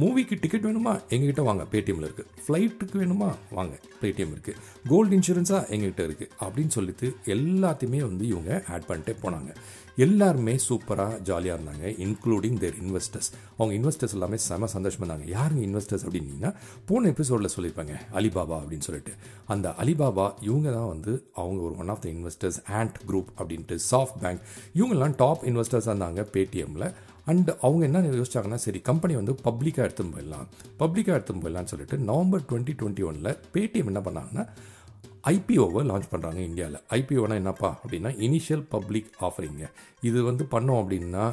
மூவிக்கு 0.00 0.36
டிக்கெட் 0.42 0.64
வேணுமா? 0.66 0.92
எங்ககிட்ட 1.14 1.42
வாங்க. 1.48 1.64
பேடிஎம்மில் 1.72 2.06
இருக்குது 2.08 2.30
ஃப்ளைட்டுக்கு 2.44 2.96
வேணுமா? 3.02 3.28
வாங்க. 3.58 3.74
பேடிஎம் 4.00 4.32
இருக்குது 4.34 4.60
கோல்டு 4.90 5.14
இன்சூரன்ஸாக 5.16 5.68
எங்ககிட்ட 5.74 6.02
இருக்குது 6.08 6.32
அப்படின்னு 6.44 6.72
சொல்லிட்டு 6.76 7.08
எல்லாத்தையுமே 7.34 8.00
வந்து 8.10 8.24
இவங்க 8.32 8.62
ஆட் 8.74 8.88
பண்ணிட்டே 8.88 9.14
போனாங்க. 9.24 9.52
எல்லாருமே 10.04 10.54
சூப்பராக 10.64 11.20
ஜாலியாக 11.28 11.56
இருந்தாங்க 11.58 11.84
இன்க்ளூடிங் 12.06 12.58
தேர் 12.62 12.74
இன்வெஸ்டர்ஸ் 12.82 13.28
அவங்க 13.58 13.72
இன்வெஸ்டர்ஸ் 13.78 14.14
எல்லாமே 14.16 14.38
செம 14.46 14.66
சந்தோஷமாக 14.74 15.06
இருந்தாங்க. 15.06 15.26
யாருங்க 15.36 15.62
இன்வெஸ்டர்ஸ் 15.68 16.04
அப்படின்னீங்கன்னா 16.06 16.50
போன 16.88 17.08
எபிசோடில் 17.14 17.52
சொல்லியிருப்பாங்க 17.54 17.94
அலிபாபா 18.20 18.56
அப்படின்னு 18.62 18.86
சொல்லிட்டு. 18.88 19.12
அந்த 19.54 19.68
அலிபாபா 19.84 20.26
இவங்க 20.48 20.68
தான் 20.78 20.90
வந்து 20.94 21.14
அவங்க 21.42 21.62
ஒரு 21.68 21.76
one 21.84 21.92
of 21.94 22.02
the 22.04 22.05
investors 22.14 22.58
ant 22.78 22.96
group 23.08 23.30
அப்படின்ட்டு 23.38 23.78
சாஃப்ட் 23.90 24.18
பேங்க் 24.20 24.40
இவங்கெல்லாம் 24.74 25.14
டாப் 25.16 25.44
இன்வெஸ்டர்ஸ் 25.44 25.88
இருந்தாங்க 25.90 26.24
பேடிஎம்மில் 26.32 26.88
அண்ட் 27.24 27.50
அவங்க 27.60 27.84
என்ன 27.84 28.00
யோசிச்சாங்கன்னா 28.00 28.54
சரி 28.54 28.80
கம்பெனி 28.80 29.14
வந்து 29.14 29.32
பப்ளிக்காக 29.44 29.86
எடுத்துன்னு 29.86 30.14
போயிடலாம். 30.16 30.46
பப்ளிக்காக 30.78 31.16
எடுத்துன்னு 31.18 31.42
போயிடலாம்னு 31.44 31.72
சொல்லிட்டு 31.72 31.98
நவம்பர் 31.98 32.44
டுவெண்ட்டி 32.50 32.74
டுவெண்ட்டி 32.80 33.04
ஒனில் 33.06 33.36
பேடிஎம் 33.54 33.90
என்ன 33.92 34.00
பண்ணாங்கன்னா 34.00 34.44
ஐபிஓவை 35.24 35.82
லான்ச் 35.90 36.10
பண்ணுறாங்க 36.10 36.36
இந்தியாவில் 36.36 36.80
ஐபிஓனா 36.90 37.34
என்னப்பா 37.34 37.80
அப்படின்னா 37.84 38.10
இனிஷியல் 38.26 38.64
பப்ளிக் 38.68 39.10
ஆஃபரிங்க 39.20 39.64
இது 40.00 40.22
வந்து 40.22 40.44
பண்ணோம் 40.50 40.80
அப்படின்னா 40.82 41.24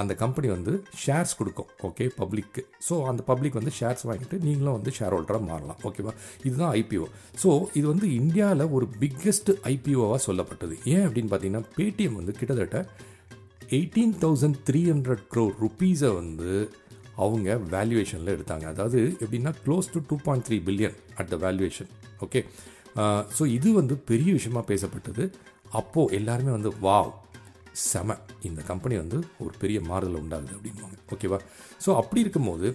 அந்த 0.00 0.12
கம்பெனி 0.22 0.48
வந்து 0.54 0.72
ஷேர்ஸ் 1.02 1.34
கொடுக்கும் 1.38 1.70
ஓகே 1.88 2.04
பப்ளிக்கு 2.18 2.62
ஸோ 2.88 2.94
அந்த 3.10 3.22
பப்ளிக் 3.30 3.56
வந்து 3.58 3.72
ஷேர்ஸ் 3.78 4.04
வாங்கிட்டு 4.08 4.36
நீங்களும் 4.46 4.76
வந்து 4.76 4.92
ஷேர் 4.98 5.14
ஹோல்டராக 5.16 5.44
மாறலாம் 5.50 5.80
ஓகேவா 5.88 6.12
இதுதான் 6.48 6.72
ஐபிஓ 6.80 7.06
ஸோ 7.42 7.50
இது 7.78 7.86
வந்து 7.92 8.08
இந்தியாவில் 8.20 8.64
ஒரு 8.76 8.88
பிக்கெஸ்ட் 9.02 9.50
ஐபிஓவாக 9.72 10.20
சொல்லப்பட்டது. 10.28 10.74
ஏன் 10.94 11.04
அப்படின்னு 11.06 11.32
பார்த்தீங்கன்னா 11.32 11.70
பேடிஎம் 11.78 12.18
வந்து 12.20 12.34
கிட்டத்தட்ட 12.40 12.80
eighteen 13.78 14.14
thousand 14.24 14.58
three 14.68 14.80
hundred 14.92 15.24
crore 15.34 15.44
ருப்பீஸை 15.62 16.12
வந்து 16.20 16.52
அவங்க 17.24 17.54
வேல்யூவேஷனில் 17.74 18.34
எடுத்தாங்க. 18.36 18.66
அதாவது 18.74 19.00
எப்படின்னா 19.24 19.52
close 19.64 19.92
to 19.94 20.00
two 20.10 20.16
point 20.26 20.46
three 20.48 20.58
billion 20.68 20.96
at 21.20 21.30
the 21.32 21.38
valuation 21.46 21.90
okay 22.26 22.42
so 23.38 23.42
இது 23.56 23.68
வந்து 23.80 23.94
பெரிய 24.10 24.30
விஷயமா 24.38 24.62
பேசப்பட்டது. 24.70 25.24
அப்போது 25.80 26.14
எல்லாருமே 26.18 26.50
வந்து 26.56 26.72
வாவ் 26.86 27.12
செம. 27.72 28.16
இந்த 28.42 28.62
கம்பெனி 28.62 28.96
வந்து 28.96 29.18
ஒரு 29.38 29.54
பெரிய 29.58 29.80
மாறுதல் 29.80 30.20
உண்டாகுது 30.22 30.56
அப்படின்வாங்க 30.56 30.96
ஓகேவா 31.14 31.38
ஸோ 31.86 31.94
அப்படி 31.94 32.20
இருக்கும்போது 32.20 32.68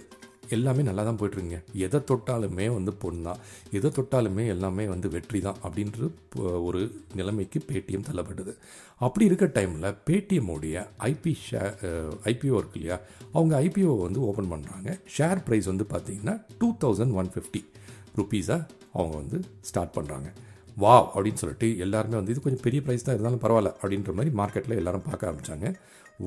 எல்லாமே 0.50 0.82
நல்லா 0.82 1.02
தான் 1.02 1.18
போயிட்டுருங்க 1.20 1.62
எதை 1.86 2.00
தொட்டாலுமே 2.10 2.66
வந்து 2.74 2.92
பொண்ணு 2.92 3.22
தான் 3.22 3.40
எதை 3.70 3.90
தொட்டாலுமே 3.90 4.46
எல்லாமே 4.46 4.86
வந்து 4.86 5.08
வெற்றி 5.08 5.40
தான் 5.40 5.58
அப்படின்ற 5.64 6.08
ஒரு 6.38 6.80
நிலைமைக்கு 7.14 7.60
பேடிஎம் 7.68 8.06
தள்ளப்பட்டது. 8.08 8.52
அப்படி 9.00 9.24
இருக்க 9.26 9.46
டைமில் 9.46 9.96
பேடிஎம்முடைய 10.08 10.86
ஐபி 10.98 11.32
ஷே 11.44 11.60
ஐபிஓ 12.24 12.56
இருக்கு 12.58 12.78
இல்லையா? 12.80 13.00
அவங்க 13.32 13.60
ஐபிஓ 13.60 13.92
வந்து 14.06 14.20
ஓப்பன் 14.20 14.50
பண்ணுறாங்க 14.50 14.98
ஷேர் 15.18 15.44
ப்ரைஸ் 15.48 15.66
வந்து 15.66 15.84
பார்த்திங்கன்னா 15.84 16.44
டூ 16.58 16.76
தௌசண்ட் 16.84 17.12
ஒன் 17.12 17.30
ஃபிஃப்டி 17.34 17.62
ருப்பீஸாக 18.16 18.60
அவங்க 18.92 19.16
வந்து 19.16 19.40
ஸ்டார்ட் 19.60 19.96
பண்ணுறாங்க 19.96 20.28
வா 20.82 20.96
அப்படின்னு 21.14 21.40
சொல்லிட்டு 21.42 21.68
எல்லாருமே 21.84 22.16
வந்து 22.20 22.32
இது 22.34 22.42
கொஞ்சம் 22.44 22.64
பெரிய 22.66 22.80
ப்ரைஸ் 22.86 23.04
தான் 23.06 23.16
இருந்தாலும் 23.16 23.42
பரவாயில்ல 23.44 23.70
அப்படின்ற 23.80 24.12
மாதிரி 24.18 24.30
மார்க்கெட்டில் 24.40 24.78
எல்லாரும் 24.80 25.06
பார்க்க 25.08 25.28
ஆரம்பித்தாங்க 25.28 25.68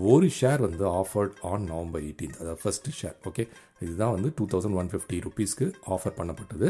ஒரு 0.10 0.28
ஷேர் 0.40 0.62
வந்து 0.66 0.84
ஆஃபர்ட் 1.02 1.36
ஆன் 1.52 1.64
நவம்பர் 1.72 2.04
18th 2.10 2.36
அதாவது 2.42 2.60
ஃபஸ்ட்டு 2.64 2.94
ஷேர் 3.00 3.18
ஓகே 3.30 3.44
இதுதான் 3.86 4.14
வந்து 4.16 4.30
டூ 4.38 4.46
தௌசண்ட் 4.54 4.78
ஒன் 4.82 4.90
ஃபிஃப்டி 4.94 5.18
ருபீஸ்க்கு 5.26 5.66
ஆஃபர் 5.96 6.16
பண்ணப்பட்டது. 6.20 6.70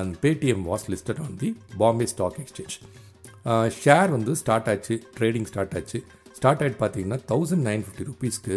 And 0.00 0.12
Paytm 0.24 0.64
was 0.70 0.86
listed 0.92 1.20
on 1.26 1.36
the 1.42 1.48
Bombay 1.82 2.06
stock 2.12 2.38
exchange 2.44 2.76
share 3.82 4.10
வந்து 4.16 4.32
ஸ்டார்ட் 4.42 4.70
ஆச்சு 4.72 4.96
ட்ரேடிங் 5.18 5.48
ஸ்டார்ட் 5.50 5.76
ஆச்சு. 5.80 5.98
ஸ்டார்ட் 6.38 6.62
ஆகிட்டு 6.64 6.80
பார்த்தீங்கன்னா 6.82 7.20
தௌசண்ட் 7.32 7.64
நைன் 7.68 7.84
ஃபிஃப்டி 7.86 8.06
ருபீஸ்க்கு 8.10 8.56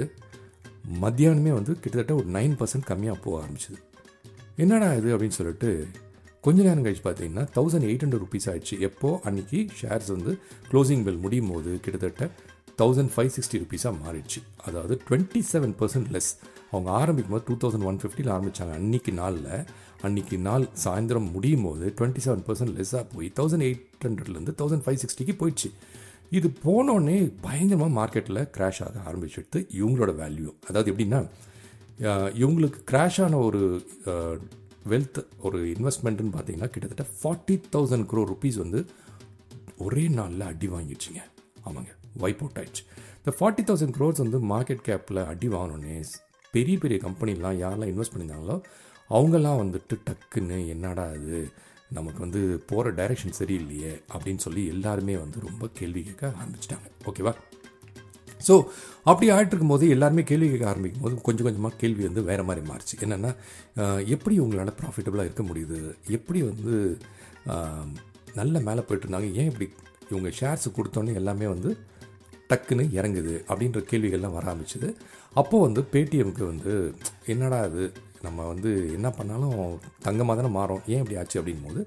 மத்தியானமே 1.04 1.52
வந்து 1.60 1.74
கிட்டத்தட்ட 1.84 2.16
ஒரு 2.22 2.30
நைன் 2.38 2.56
பர்சன்ட் 2.62 2.88
கம்மியாக 2.92 3.20
போக 3.26 3.36
ஆரம்பிச்சிது. 3.44 3.80
என்னடா 4.64 4.90
இது 5.00 5.10
அப்படின்னு 5.16 5.38
சொல்லிட்டு 5.40 5.70
கொஞ்ச 6.46 6.60
நேரம் 6.68 6.86
கழிச்சு 6.86 7.04
பார்த்தீங்கன்னா 7.06 7.44
தௌசண்ட் 7.58 7.86
எயிட் 7.90 8.04
ஹண்ட்ரட் 8.04 8.24
ருபீஸ் 8.24 8.48
ஆயிடுச்சு. 8.52 8.76
எப்போது 8.88 9.20
அன்றைக்கி 9.30 9.60
ஷேர்ஸ் 9.82 10.10
வந்து 10.16 10.32
க்ளோசிங் 10.72 11.04
பில் 11.06 11.22
முடியும் 11.26 11.52
போது 11.54 11.72
கிட்டத்தட்ட 11.86 12.26
தௌசண்ட் 12.82 13.12
ஃபைவ் 13.14 13.32
சிக்ஸ்டி 13.36 13.58
ருபீஸாக 13.64 13.94
மாறிடுச்சு. 14.04 14.40
அதாவது 14.68 14.94
டுவெண்ட்டி 15.08 15.42
செவன் 15.52 15.76
பர்சன்ட் 15.82 16.10
லெஸ் 16.16 16.32
அவங்க 16.72 16.90
ஆரம்பிக்கும் 17.02 17.36
போது 17.36 17.46
டூ 17.50 17.56
தௌசண்ட் 17.64 17.86
ஒன் 17.90 18.00
ஃபிஃப்டியில் 18.02 18.32
ஆரம்பித்தாங்க 18.36 18.74
அன்னைக்கு 18.80 19.12
நாளில் 19.22 19.52
அன்னைக்கு 20.08 20.38
நாள் 20.48 20.66
சாயந்தரம் 20.84 21.30
முடியும் 21.36 21.66
போது 21.68 21.86
டுவெண்ட்டி 21.98 22.24
செவன் 22.26 22.44
பர்சன்ட் 22.48 22.74
லெஸ்ஸாக 22.78 23.04
போய் 23.14 23.30
தௌசண்ட் 23.40 23.66
எயிட் 23.68 24.06
ஹண்ட்ரட்லேருந்து 24.08 24.56
தௌசண்ட் 24.62 24.86
ஃபைவ் 24.88 25.00
சிக்ஸ்டிக்கு 25.04 25.36
போயிடுச்சு. 25.42 25.70
இது 26.38 26.48
போனோடனே 26.66 27.18
பயங்கரமாக 27.46 27.92
மார்க்கெட்டில் 28.00 28.42
கிராஷ் 28.58 28.82
ஆக 28.88 28.98
ஆரம்பிச்சுட்டு 29.10 29.60
இவங்களோட 29.80 30.12
வேல்யூ 30.22 30.52
அதாவது 30.70 30.92
எப்படின்னா 30.94 31.22
இவங்களுக்கு 32.42 32.80
கிராஷ் 32.92 33.22
ஆன 33.26 33.40
ஒரு 33.48 33.62
வெல்த் 34.92 35.20
ஒரு 35.48 35.60
இன்வெஸ்ட்மெண்ட்டுன்னு 35.66 36.34
பார்த்தீங்கன்னா 36.38 36.70
கிட்டத்தட்ட 36.74 37.06
ஃபார்ட்டி 37.20 37.56
தௌசண்ட் 37.76 38.08
க்ரோ 38.12 38.24
ருபீஸ் 38.32 38.58
வந்து 38.64 38.80
ஒரே 39.78 40.08
நாளில் 40.08 40.42
அடி 40.42 40.68
வாங்கிடுச்சுங்க. 40.68 41.22
ஆமாங்க 41.66 41.92
வைப் 42.24 42.42
அவுட் 42.44 42.60
ஆயிடுச்சு. 42.62 42.84
இந்த 43.20 43.32
ஃபார்ட்டி 43.38 43.64
தௌசண்ட் 43.70 43.96
க்ரோர்ஸ் 43.98 44.24
வந்து 44.24 44.40
மார்க்கெட் 44.54 44.86
கேப்பில் 44.88 45.26
அடி 45.26 45.48
வாங்கினோடனே 45.48 45.98
பெரிய 46.52 46.78
பெரிய 46.78 47.00
கம்பெனிலாம் 47.04 47.60
யாரெல்லாம் 47.64 47.92
இன்வெஸ்ட் 47.94 48.14
பண்ணியிருந்தாங்களோ 48.14 48.58
அவங்கெல்லாம் 49.10 49.62
வந்துட்டு 49.64 49.96
டக்குன்னு 50.08 50.68
என்னடா 50.68 51.06
இது 51.20 51.40
நமக்கு 51.98 52.20
வந்து 52.20 52.42
போகிற 52.70 52.92
டைரெக்ஷன் 53.00 53.38
சரியில்லையே 53.40 53.94
அப்படின்னு 54.14 54.44
சொல்லி 54.46 54.68
எல்லாருமே 54.68 55.16
வந்து 55.18 55.40
ரொம்ப 55.40 55.70
கேள்வி 55.80 56.04
கேட்க 56.04 56.34
ஆரம்பிச்சிட்டாங்க. 56.42 56.88
ஓகேவா 57.06 57.34
ஸோ 58.48 58.54
அப்படி 59.12 59.28
ஆகிட்டு 59.36 59.54
இருக்கும்போது 59.54 59.86
எல்லாருமே 59.96 60.24
கேள்வி 60.32 60.48
கேட்க 60.52 60.68
ஆரம்பிக்கும் 60.74 61.06
போது 61.06 61.16
கொஞ்சம் 61.28 61.48
கொஞ்சமாக 61.48 61.80
கேள்வி 61.82 62.04
வந்து 62.10 62.22
வேறு 62.30 62.44
மாதிரி 62.50 62.64
மாறிச்சு. 62.72 62.96
என்னென்னா 63.06 63.32
எப்படி 64.16 64.36
உங்களால் 64.44 64.78
ப்ராஃபிட்டபுளாக 64.82 65.28
இருக்க 65.28 65.44
முடியுது? 65.50 65.80
எப்படி 66.18 66.42
வந்து 66.52 66.76
நல்ல 68.40 68.60
மேலே 68.68 68.84
போயிட்டு 68.88 69.06
இருந்தாங்க? 69.08 69.32
ஏன் 69.40 69.50
இப்படி 69.52 69.68
இவங்க 70.12 70.30
ஷேர்ஸ் 70.40 70.76
கொடுத்தோன்னே 70.78 71.18
எல்லாமே 71.22 71.48
வந்து 71.56 71.70
டக்குன்னு 72.52 72.86
இறங்குது? 73.00 73.36
அப்படின்ற 73.50 73.82
கேள்விகள்லாம் 73.92 74.36
வர 74.38 74.46
ஆரம்பிச்சுது. 74.52 74.90
அப்போது 75.42 75.66
வந்து 75.68 75.82
பேடிஎம்க்கு 75.94 76.44
வந்து 76.54 76.74
என்னடா 77.34 77.60
இது? 77.70 77.86
நம்ம 78.26 78.46
வந்து 78.54 78.72
என்ன 78.98 79.08
பண்ணாலும் 79.20 79.56
தங்கமாக 80.08 80.36
தானே 80.40 80.52
மாறும். 80.58 80.84
ஏன் 80.92 81.02
இப்படி 81.04 81.18
ஆச்சு? 81.22 81.40
அப்படின் 81.40 81.66
போது 81.68 81.82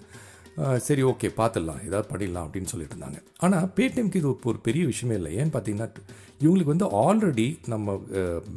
சரி 0.87 1.03
ஓகே 1.11 1.29
பார்த்துடலாம். 1.39 1.81
ஏதாவது 1.87 2.07
பண்ணிடலாம் 2.11 2.47
அப்படின்னு 2.47 2.71
சொல்லிட்டு 2.73 2.95
இருந்தாங்க. 2.95 3.19
ஆனால் 3.47 3.67
பேடிஎம்க்கு 3.79 4.21
இது 4.21 4.29
ஒரு 4.53 4.59
பெரிய 4.69 4.83
விஷயமே 4.93 5.17
இல்லை. 5.21 5.33
ஏன்னு 5.41 5.53
பார்த்தீங்கன்னா 5.55 5.89
இவங்களுக்கு 6.43 6.73
வந்து 6.75 6.89
ஆல்ரெடி 7.05 7.47
நம்ம 7.73 7.95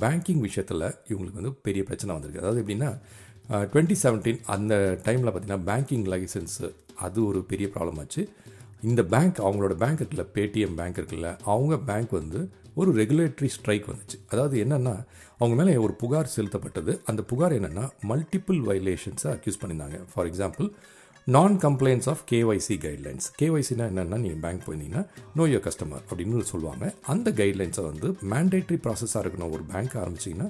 பேங்கிங் 0.04 0.44
விஷயத்தில் 0.48 0.86
இவங்களுக்கு 1.12 1.40
வந்து 1.42 1.54
பெரிய 1.68 1.82
பிரச்சனை 1.90 2.16
வந்திருக்கு. 2.16 2.44
அதாவது 2.44 2.62
எப்படின்னா 2.64 2.92
டுவெண்ட்டி 3.72 3.96
செவன்டீன் 4.04 4.42
அந்த 4.56 4.74
டைமில் 5.06 5.32
பார்த்திங்கன்னா 5.34 5.66
பேங்கிங் 5.70 6.06
லைசன்ஸு 6.14 6.70
அது 7.06 7.20
ஒரு 7.30 7.40
பெரிய 7.52 7.68
ப்ராப்ளம் 7.76 8.00
ஆச்சு. 8.04 8.24
இந்த 8.90 9.02
பேங்க் 9.14 9.40
அவங்களோட 9.46 9.76
பேங்க் 9.84 10.02
இருக்குல்ல 10.02 10.26
பேடிஎம் 10.36 10.76
பேங்க் 10.80 11.00
இருக்குல்ல 11.00 11.30
அவங்க 11.54 11.78
பேங்க் 11.90 12.14
வந்து 12.20 12.42
ஒரு 12.80 12.92
ரெகுலேட்டரி 13.00 13.50
ஸ்ட்ரைக் 13.56 13.88
வந்துச்சு. 13.92 14.18
அதாவது 14.32 14.56
என்னென்னா 14.66 14.94
அவங்க 15.40 15.56
மேலே 15.60 15.74
ஒரு 15.86 15.94
புகார் 16.02 16.34
செலுத்தப்பட்டது. 16.36 16.94
அந்த 17.10 17.22
புகார் 17.32 17.56
என்னென்னா 17.60 17.86
மல்டிபிள் 18.12 18.60
வயலேஷன்ஸை 18.70 19.30
அக்யூஸ் 19.36 19.60
பண்ணியிருந்தாங்க. 19.62 20.00
For 20.12 20.30
example 20.32 20.70
non 21.36 21.56
complaints 21.64 22.08
of 22.12 22.22
KYC 22.30 22.76
guidelines 22.84 23.26
கேஒய்சினா 23.40 23.86
என்னென்னா 23.92 24.18
நீங்கள் 24.24 24.40
பேங்க் 24.44 24.62
போயிருந்தீங்கன்னா 24.66 25.02
நோ 25.38 25.44
யோர் 25.52 25.64
கஸ்டமர் 25.66 26.04
அப்படின்னு 26.10 26.46
சொல்லுவாங்க. 26.52 26.86
அந்த 27.14 27.32
கைட்லைன்ஸை 27.40 27.84
வந்து 27.90 28.08
மேண்டேட்ரி 28.32 28.78
ப்ராசஸாக 28.86 29.22
இருக்கணும். 29.24 29.52
ஒரு 29.56 29.64
பேங்க் 29.72 29.96
ஆரம்பிச்சிங்கன்னா 30.04 30.48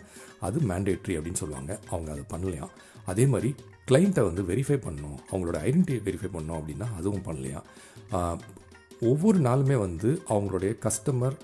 அது 0.48 0.60
மேண்டேட்ரி 0.72 1.16
அப்படின்னு 1.18 1.42
சொல்லுவாங்க. 1.44 1.72
அவங்க 1.94 2.10
அதை 2.16 2.24
பண்ணலையாம் 2.34 2.74
அதே 3.14 3.26
மாதிரி 3.34 3.50
கிளைண்ட்டை 3.92 4.24
வந்து 4.30 4.44
வெரிஃபை 4.52 4.78
பண்ணணும். 4.86 5.18
அவங்களோட 5.32 5.58
ஐடென்டிட்டியை 5.68 6.04
வெரிஃபை 6.10 6.30
பண்ணணும் 6.36 6.60
அப்படின்னா 6.60 6.88
அதுவும் 7.00 7.26
பண்ணலையா? 7.30 7.62
ஒவ்வொரு 9.12 9.42
நாளுமே 9.48 9.80
வந்து 9.86 10.12
அவங்களுடைய 10.36 10.74
கஸ்டமர் 10.86 11.38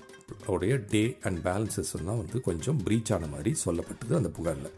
உடைய 0.54 0.76
டே 0.92 1.02
அண்ட் 1.28 1.40
பேலன்சஸ்லாம் 1.48 2.22
வந்து 2.22 2.40
கொஞ்சம் 2.48 2.78
ப்ரீச் 2.86 3.12
ஆன 3.16 3.28
மாதிரி 3.34 3.52
சொல்லப்பட்டது 3.64 4.14
அந்த 4.20 4.32
புகாரில். 4.38 4.72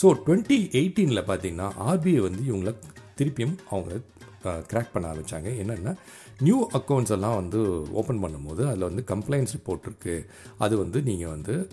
ஸோ 0.00 0.08
டுவெண்ட்டி 0.24 0.58
எயிட்டீனில் 0.80 1.28
பார்த்தீங்கன்னா 1.30 1.68
ஆர்பிஐ 1.90 2.20
வந்து 2.28 2.42
இவங்களை 2.50 2.74
திருப்பியும் 3.18 3.56
அவங்க 3.70 4.00
கிராக் 4.44 4.90
பண்ண 4.92 5.12
ஆரம்பித்தாங்க 5.12 5.50
என்னென்னா 5.62 5.96
நியூ 6.40 6.68
அக்கௌண்ட்ஸ் 6.72 7.10
எல்லாம் 7.10 7.34
வந்து 7.34 7.92
ஓப்பன் 7.92 8.22
பண்ணும்போது 8.24 8.66
அதில் 8.66 8.88
வந்து 8.88 9.04
கம்ப்ளைண்ட்ஸ் 9.06 9.54
ரிப்போர்ட் 9.56 9.80
இருக்குது 9.88 10.26
அது 10.58 10.78
வந்து 10.78 11.02
நீங்கள் 11.02 11.28
வந்து 11.28 11.68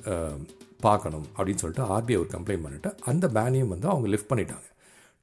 பார்க்கணும் 0.80 1.26
அப்படின்னு 1.38 1.56
சொல்லிட்டு 1.56 1.98
ஆர்பிஐ 1.98 2.18
ஒரு 2.18 2.28
கம்ப்ளைண்ட் 2.32 2.62
பண்ணிட்டு 2.62 2.96
அந்த 3.06 3.28
பேனையும் 3.28 3.68
வந்து 3.68 3.88
அவங்க 3.88 4.08
லிஃப்ட் 4.08 4.32
பண்ணிட்டாங்க. 4.32 4.66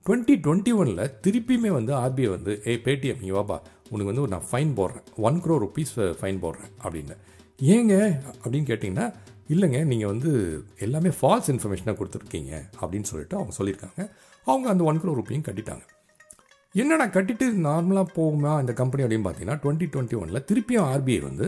டுவெண்ட்டி 0.06 0.40
டுவெண்ட்டி 0.46 0.72
ஒனில் 0.76 1.12
திருப்பியுமே 1.22 1.68
வந்து 1.68 1.94
ஆர்பிஐ 1.94 2.28
வந்து 2.28 2.62
ஏ 2.66 2.76
பேடிஎம் 2.76 3.20
நீ 3.20 3.30
வாப்பா. 3.30 3.60
உனக்கு 3.90 4.20
வந்து 4.20 4.28
நான் 4.28 4.44
ஃபைன் 4.50 4.78
போடுறேன். 4.78 5.02
ஒன் 5.16 5.42
க்ரோ 5.42 5.58
ருபீஸ் 5.64 5.92
ஃபைன் 5.96 6.42
போடுறேன். 6.44 6.70
அப்படின்னு. 6.82 7.16
ஏங்க? 7.62 8.20
அப்படின்னு 8.44 8.68
கேட்டிங்கன்னா 8.70 9.14
இல்லைங்க. 9.48 9.84
நீங்கள் 9.84 10.08
வந்து 10.08 10.62
எல்லாமே 10.78 11.08
ஃபால்ஸ் 11.08 11.50
இன்ஃபர்மேஷனாக 11.52 11.96
கொடுத்துருக்கீங்க. 12.00 12.62
அப்படின்னு 12.80 13.02
சொல்லிட்டு 13.02 13.36
அவங்க 13.36 13.54
சொல்லியிருக்காங்க. 13.58 14.10
அவங்க 14.44 14.68
அந்த 14.68 14.84
ஒன் 14.84 15.00
க்ரோ 15.00 15.12
ருப்பியும் 15.12 15.48
கட்டிட்டாங்க. 15.48 15.80
என்னடா 16.74 17.06
கட்டிட்டு 17.06 17.46
நார்மலாக 17.66 18.06
போகுமா 18.16 18.52
இந்த 18.60 18.72
கம்பெனி 18.72 19.04
அப்படின்னு 19.04 19.26
பார்த்தீங்கன்னா 19.26 19.60
டுவெண்ட்டி 19.62 19.86
டுவெண்ட்டி 19.92 20.16
ஒனில் 20.16 20.44
திருப்பியும் 20.44 20.86
ஆர்பிஐ 20.86 21.20
வந்து 21.22 21.46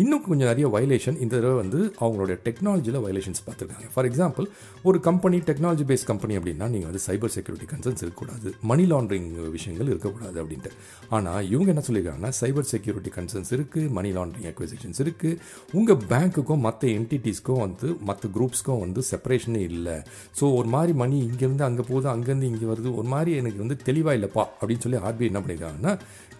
இன்னும் 0.00 0.22
கொஞ்சம் 0.26 0.48
நிறைய 0.50 0.66
வயலேஷன் 0.74 1.16
இந்த 1.24 1.32
தடவை 1.36 1.56
வந்து 1.62 1.78
அவங்களுடைய 2.04 2.36
டெக்னாலஜியில் 2.44 2.98
வயலேஷன்ஸ் 3.06 3.42
பார்த்துருக்காங்க. 3.46 3.88
ஃபார் 3.94 4.06
எக்ஸாம்பிள் 4.10 4.46
ஒரு 4.88 4.98
கம்பெனி 5.06 5.38
டெக்னாலஜி 5.48 5.84
பேஸ்ட் 5.90 6.08
கம்பெனி 6.10 6.34
அப்படின்னா 6.38 6.66
நீங்கள் 6.74 6.90
வந்து 6.90 7.02
சைபர் 7.06 7.32
செக்யூரிட்டி 7.34 7.66
கன்சர்ன்ஸ் 7.72 8.02
இருக்கக்கூடாது. 8.04 8.48
மணி 8.70 8.84
லாண்ட்ரிங் 8.92 9.28
விஷயங்கள் 9.56 9.90
இருக்கக்கூடாது 9.92 10.36
அப்படின்ட்டு. 10.42 10.72
ஆனால் 11.16 11.42
இவங்க 11.52 11.68
என்ன 11.74 11.84
சொல்லியிருக்காங்கன்னா 11.88 12.32
சைபர் 12.40 12.68
செக்யூரிட்டி 12.72 13.12
கன்சர்ன்ஸ் 13.18 13.52
இருக்குது 13.58 13.92
மணி 13.98 14.12
லாண்ட்ரிங் 14.18 14.48
அக்விசிஷன்ஸ் 14.52 15.02
இருக்குது 15.06 15.38
உங்கள் 15.78 16.02
பேங்க்குக்கும் 16.12 16.64
மற்ற 16.68 16.88
என்டிட்டிஸ்க்கும் 16.98 17.62
வந்து 17.66 17.90
மற்ற 18.10 18.30
குரூப்ஸ்க்கும் 18.36 18.82
வந்து 18.86 19.02
செப்பரேஷனே 19.12 19.64
இல்லை. 19.70 19.96
ஸோ 20.40 20.44
ஒரு 20.60 20.70
மாதிரி 20.76 20.94
மணி 21.04 21.18
இங்கேருந்து 21.30 21.66
அங்கே 21.70 21.84
போகுது 21.92 22.08
அங்கேருந்து 22.16 22.52
இங்கே 22.54 22.68
வருது. 22.74 22.90
ஒரு 23.00 23.10
மாதிரி 23.16 23.32
எனக்கு 23.42 23.60
வந்து 23.66 23.78
தெளிவாக 23.88 24.18
இல்லைப்பா 24.20 24.44
அப்படின்னு 24.60 24.84
சொல்லி 24.86 25.00
ஆர்பிஐ 25.08 25.28
என்ன 25.32 25.42
பண்ணியிருக்காங்கன்னா 25.42 25.94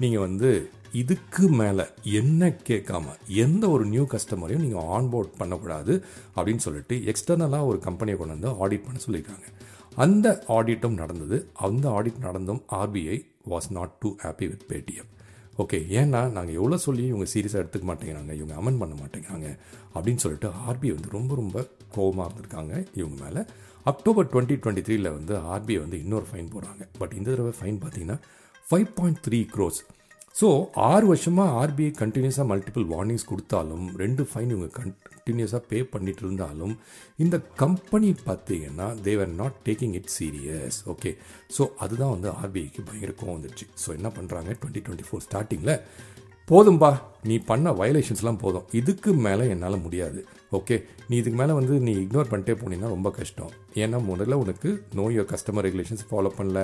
நீங்கள் 0.04 0.25
வந்து 0.28 0.50
இதுக்கு 0.92 1.49
மேலே 1.49 1.84
என்ன 2.02 2.49
கேட்காம 2.49 3.04
எந்த 3.26 3.70
ஒரு 3.70 3.84
நியூ 3.84 4.06
கஸ்டமரையும் 4.06 4.64
நீங்கள் 4.64 4.82
ஆன்போர்ட் 4.82 5.37
பண்ணக்கூடாது 5.38 6.04
அப்படின்னு 6.37 6.56
சொல்லிட்டு 6.56 6.96
எக்ஸ்டர்னலாக 6.96 7.64
ஒரு 7.64 7.78
கம்பெனியை 7.78 8.18
கொண்டு 8.18 8.34
வந்து 8.34 8.68
ஆடிட் 8.68 8.84
பண்ண 8.84 9.00
சொல்லியிருக்காங்க. 9.06 9.46
அந்த 9.94 10.44
ஆடிட்டும் 10.49 10.94
நடந்தது. 10.94 11.49
அந்த 11.52 11.88
ஆடிட் 11.90 12.18
நடந்தும் 12.18 12.62
RBI 12.70 13.26
was 13.49 13.70
not 13.70 13.90
too 13.90 14.16
happy 14.22 14.49
with 14.49 14.64
Paytm 14.68 15.11
okay 15.58 15.78
ஏன்னா 15.99 16.06
நாங்கள் 16.06 16.54
எவ்வளோ 16.54 16.76
சொல்லி 16.76 17.06
இவங்க 17.06 17.26
சீரியஸாக 17.34 17.62
எடுத்துக்க 17.64 17.87
மாட்டேங்கிறாங்க 17.90 18.32
இவங்க 18.32 18.54
அமெண்ட் 18.54 18.78
பண்ண 18.78 18.94
மாட்டேங்கிறாங்க 18.94 19.58
அப்படின்னு 19.94 20.22
சொல்லிட்டு 20.25 20.49
ஆர்பிஐ 20.49 20.92
வந்து 20.94 21.11
ரொம்ப 21.11 21.34
ரொம்ப 21.34 21.66
கோபமாக 21.92 22.32
இருந்திருக்காங்க 22.32 22.87
இவங்க 22.94 23.25
மேலே. 23.25 23.44
அக்டோபர் 23.84 24.26
டுவெண்ட்டி 24.26 24.56
டுவெண்ட்டி 24.62 24.84
த்ரீல 24.88 25.02
வந்து 25.02 25.34
ஆர்பிஐ 25.37 25.78
வந்து 25.78 25.99
இன்னொரு 25.99 26.26
ஃபைன் 26.32 26.50
போடுறாங்க. 26.54 26.88
பட் 26.99 27.12
இந்த 27.12 27.30
தடவை 27.30 27.52
ஃபைன் 27.61 27.80
பார்த்தீங்கன்னா 27.82 28.18
five 28.70 28.88
point 28.94 29.20
three 29.28 29.40
crores 29.54 29.80
so 30.41 30.71
ஆறு 30.75 31.07
வருஷமாக 31.07 31.67
ஆர்பிஐ 31.67 31.91
கண்டினியூஸாக 31.99 32.47
மல்டிபிள் 32.47 32.85
வார்னிங்ஸ் 32.85 33.25
கொடுத்தாலும் 33.25 33.97
ரெண்டு 33.97 34.23
ஃபைன் 34.23 34.49
இவங்க 34.49 34.69
கண்டினியூஸாக 34.79 35.62
பே 35.69 35.83
பண்ணிட்டு 35.83 36.21
இருந்தாலும் 36.21 36.79
இந்த 37.17 37.41
கம்பெனி 37.57 38.17
பார்த்தீங்கன்னா 38.27 39.01
they were 39.03 39.29
not 39.29 39.55
taking 39.65 39.95
it 39.95 40.11
serious 40.19 40.85
okay 40.87 41.17
so 41.59 41.69
அதுதான் 41.79 42.11
வந்து 42.11 42.29
ஆர்பிஐக்கு 42.29 42.83
பயங்கர 42.85 43.15
கோவம் 43.21 43.45
ஸோ 43.87 43.93
என்ன 43.93 44.09
பண்ணுறாங்க 44.09 44.57
டுவெண்ட்டி 44.62 44.83
டுவெண்ட்டி 44.87 45.09
ஃபோர் 45.11 45.27
ஸ்டார்டிங்கில் 45.31 45.81
போதும்பா 46.51 47.01
நீ 47.23 47.39
பண்ண 47.39 47.71
வயலேஷன்ஸ்லாம் 47.71 48.39
போதும். 48.39 48.67
இதுக்கு 48.73 49.15
மேலே 49.15 49.49
என்னால் 49.49 49.81
முடியாது. 49.81 50.27
ஓகே 50.59 50.76
நீ 51.09 51.14
இதுக்கு 51.21 51.38
மேலே 51.40 51.52
வந்து 51.59 51.75
நீ 51.87 51.92
இக்னோர் 52.04 52.30
பண்ணிட்டே 52.32 52.54
போனீங்கன்னா 52.61 52.90
ரொம்ப 52.94 53.11
கஷ்டம். 53.18 53.52
ஏன்னா 53.82 53.99
முதல்ல 54.09 54.38
உனக்கு 54.44 54.71
know 54.99 55.04
your 55.14 55.28
customer 55.32 55.64
regulations 55.66 56.04
follow 56.09 56.30
பண்ணல. 56.38 56.62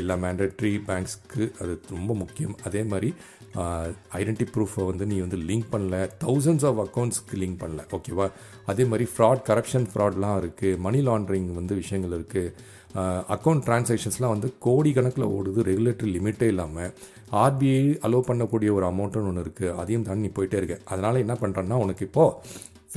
எல்லா 0.00 0.14
மேண்டட்ரி 0.24 0.72
பேங்க்ஸ்க்கு 0.88 1.44
அது 1.60 1.74
ரொம்ப 1.96 2.14
முக்கியம். 2.22 2.54
அதே 2.68 2.82
மாதிரி 2.92 3.10
ஐடென்டி 4.20 4.46
ப்ரூஃபை 4.54 4.82
வந்து 4.90 5.04
நீ 5.12 5.18
வந்து 5.26 5.38
லிங்க் 5.50 5.68
பண்ணல. 5.74 5.98
தௌசண்ட்ஸ் 6.24 6.66
ஆஃப் 6.70 6.80
அக்கௌண்ட்ஸ்க்கு 6.86 7.38
லிங்க் 7.42 7.60
பண்ணல. 7.62 7.84
ஓகேவா 7.98 8.26
அதே 8.72 8.84
மாதிரி 8.90 9.06
ஃப்ராட் 9.12 9.44
கரப்ஷன் 9.50 9.86
ஃப்ராட்லாம் 9.92 10.36
இருக்குது 10.42 10.80
மணி 10.86 11.00
லாண்ட்ரிங் 11.10 11.48
வந்து 11.60 11.76
விஷயங்கள் 11.82 12.16
இருக்குது 12.18 12.74
அக்கௌண்ட் 13.34 13.64
டிரான்சாக்ஷன்ஸ்லாம் 13.66 14.34
வந்து 14.34 14.48
கோடி 14.66 14.90
கணக்கில் 14.96 15.32
ஓடுது 15.36 15.60
ரெகுலேட்டரி 15.70 16.10
லிமிட்டே 16.14 16.46
இல்லாமல் 16.52 16.92
ஆர்பிஐ 17.42 17.82
அலோவ் 18.06 18.28
பண்ணக்கூடிய 18.30 18.70
ஒரு 18.76 18.84
அமௌண்ட்டுன்னு 18.90 19.30
ஒன்று 19.30 19.44
இருக்குது 19.46 19.74
அதையும் 19.80 20.06
தாண்டி 20.06 20.26
நீ 20.26 20.30
போயிட்டே 20.38 20.58
இருக்க. 20.60 20.76
அதனால் 20.92 21.22
என்ன 21.24 21.34
பண்ணுறேன்னா 21.42 21.78
உனக்கு 21.84 22.06
இப்போது 22.08 22.34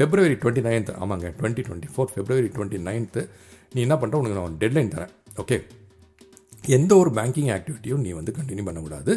ஃபெப்ரவரி 0.02 0.36
டுவெண்ட்டி 0.42 0.62
நைன்த் 0.68 0.92
ஆமாங்க 1.04 1.28
twenty 1.40 1.64
twenty 1.66 1.90
four 1.94 2.12
February 2.14 2.50
twenty 2.56 2.80
ninth 2.88 3.22
நீ 3.74 3.80
என்ன 3.88 3.96
பண்ணுற 4.02 4.20
உனக்கு 4.22 4.38
நான் 4.38 4.58
டெட்லைன் 4.62 4.92
தரேன். 4.96 5.12
ஓகே 5.42 5.58
எந்த 6.78 6.92
ஒரு 7.02 7.12
பேங்கிங் 7.18 7.52
ஆக்டிவிட்டியும் 7.58 8.02
நீ 8.06 8.12
வந்து 8.18 8.32
கண்டினியூ 8.40 8.66
பண்ணக்கூடாது. 8.68 9.14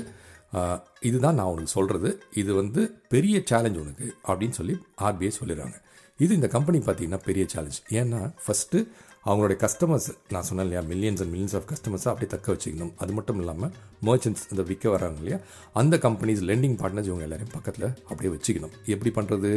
இதுதான் 1.09 1.39
நான் 1.39 1.51
உனக்கு 1.53 1.73
சொல்கிறது 1.79 2.11
இது 2.41 2.51
வந்து 2.61 2.83
பெரிய 3.15 3.37
சேலஞ்ச் 3.51 3.81
உனக்கு 3.85 4.07
அப்படின்னு 4.29 4.57
சொல்லி 4.59 4.75
ஆர்பிஐ 5.07 5.31
சொல்லிடுறாங்க. 5.39 5.77
இது 6.25 6.33
இந்த 6.39 6.49
கம்பெனி 6.57 6.79
பார்த்தீங்கன்னா 6.87 7.21
பெரிய 7.29 7.45
சேலஞ்ச் 7.55 7.81
ஏன்னா 8.01 8.21
ஃபஸ்ட்டு 8.43 8.81
அவங்களுடைய 9.27 9.57
கஸ்டமர்ஸ் 9.65 10.09
நான் 10.35 10.47
சொன்னேன் 10.49 10.67
இல்லையா 10.67 10.83
மில்லியன்ஸ் 10.91 11.21
அண்ட் 11.23 11.33
மில்லியன்ஸ் 11.35 11.57
ஆஃப் 11.59 11.69
கஸ்டமர்ஸை 11.71 12.09
அப்படியே 12.13 12.31
தக்க 12.35 12.47
வச்சுக்கணும். 12.55 12.93
அது 13.03 13.13
மட்டும் 13.19 13.39
இல்லாமல் 13.43 13.73
மர்ச்சன்ட்ஸ் 14.09 14.45
இந்த 14.53 14.63
விற்க 14.71 14.87
வராங்க 14.95 15.19
இல்லையா 15.23 15.39
அந்த 15.81 15.97
கம்பெனிஸ் 16.07 16.43
லெண்டிங் 16.51 16.77
பார்ட்னர்ஸ் 16.81 17.09
இவங்க 17.11 17.25
எல்லாரையும் 17.29 17.55
பக்கத்தில் 17.57 17.87
அப்படியே 18.11 18.33
வச்சுக்கணும். 18.35 18.75
எப்படி 18.95 19.13
பண்ணுறது 19.19 19.53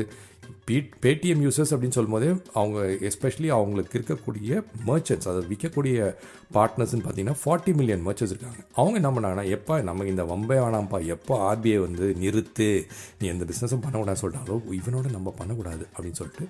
பே 0.67 0.77
பேடிஎம் 1.03 1.41
யூசர்ஸ் 1.45 1.71
அப்படின்னு 1.74 1.97
சொல்லும்போதே 1.97 2.29
அவங்க 2.59 2.79
எஸ்பெஷலி 3.09 3.50
அவங்களுக்கு 3.57 3.97
இருக்கக்கூடிய 4.00 4.62
மர்ச்சன்ட்ஸ் 4.89 5.29
அதை 5.31 5.41
விற்கக்கூடிய 5.51 5.97
பார்ட்னர்ஸ்னு 6.57 7.03
பார்த்தீங்கன்னா 7.05 7.38
ஃபார்ட்டி 7.43 7.74
மில்லியன் 7.79 8.05
மர்ச்சன்ஸ் 8.07 8.33
இருக்காங்க. 8.36 8.59
அவங்க 8.79 8.95
என்ன 9.01 9.12
பண்ணாங்கன்னா 9.15 9.45
எப்போ 9.57 9.81
நமக்கு 9.89 10.13
இந்த 10.15 10.25
வம்பே 10.31 10.59
வேணாம்ப்பா 10.63 11.00
எப்போ 11.15 11.36
ஆர்பிஐ 11.50 11.79
வந்து 11.88 12.07
நிறுத்து 12.24 12.69
நீ 13.19 13.27
எந்த 13.36 13.45
பிஸ்னஸும் 13.51 13.83
பண்ணக்கூடாதுன்னு 13.86 14.24
சொல்லிட்டாலோ 14.24 14.57
இவனோட 14.79 15.07
நம்ம 15.17 15.36
பண்ணக்கூடாது 15.41 15.86
அப்படின்னு 15.95 16.19
சொல்லிட்டு 16.21 16.47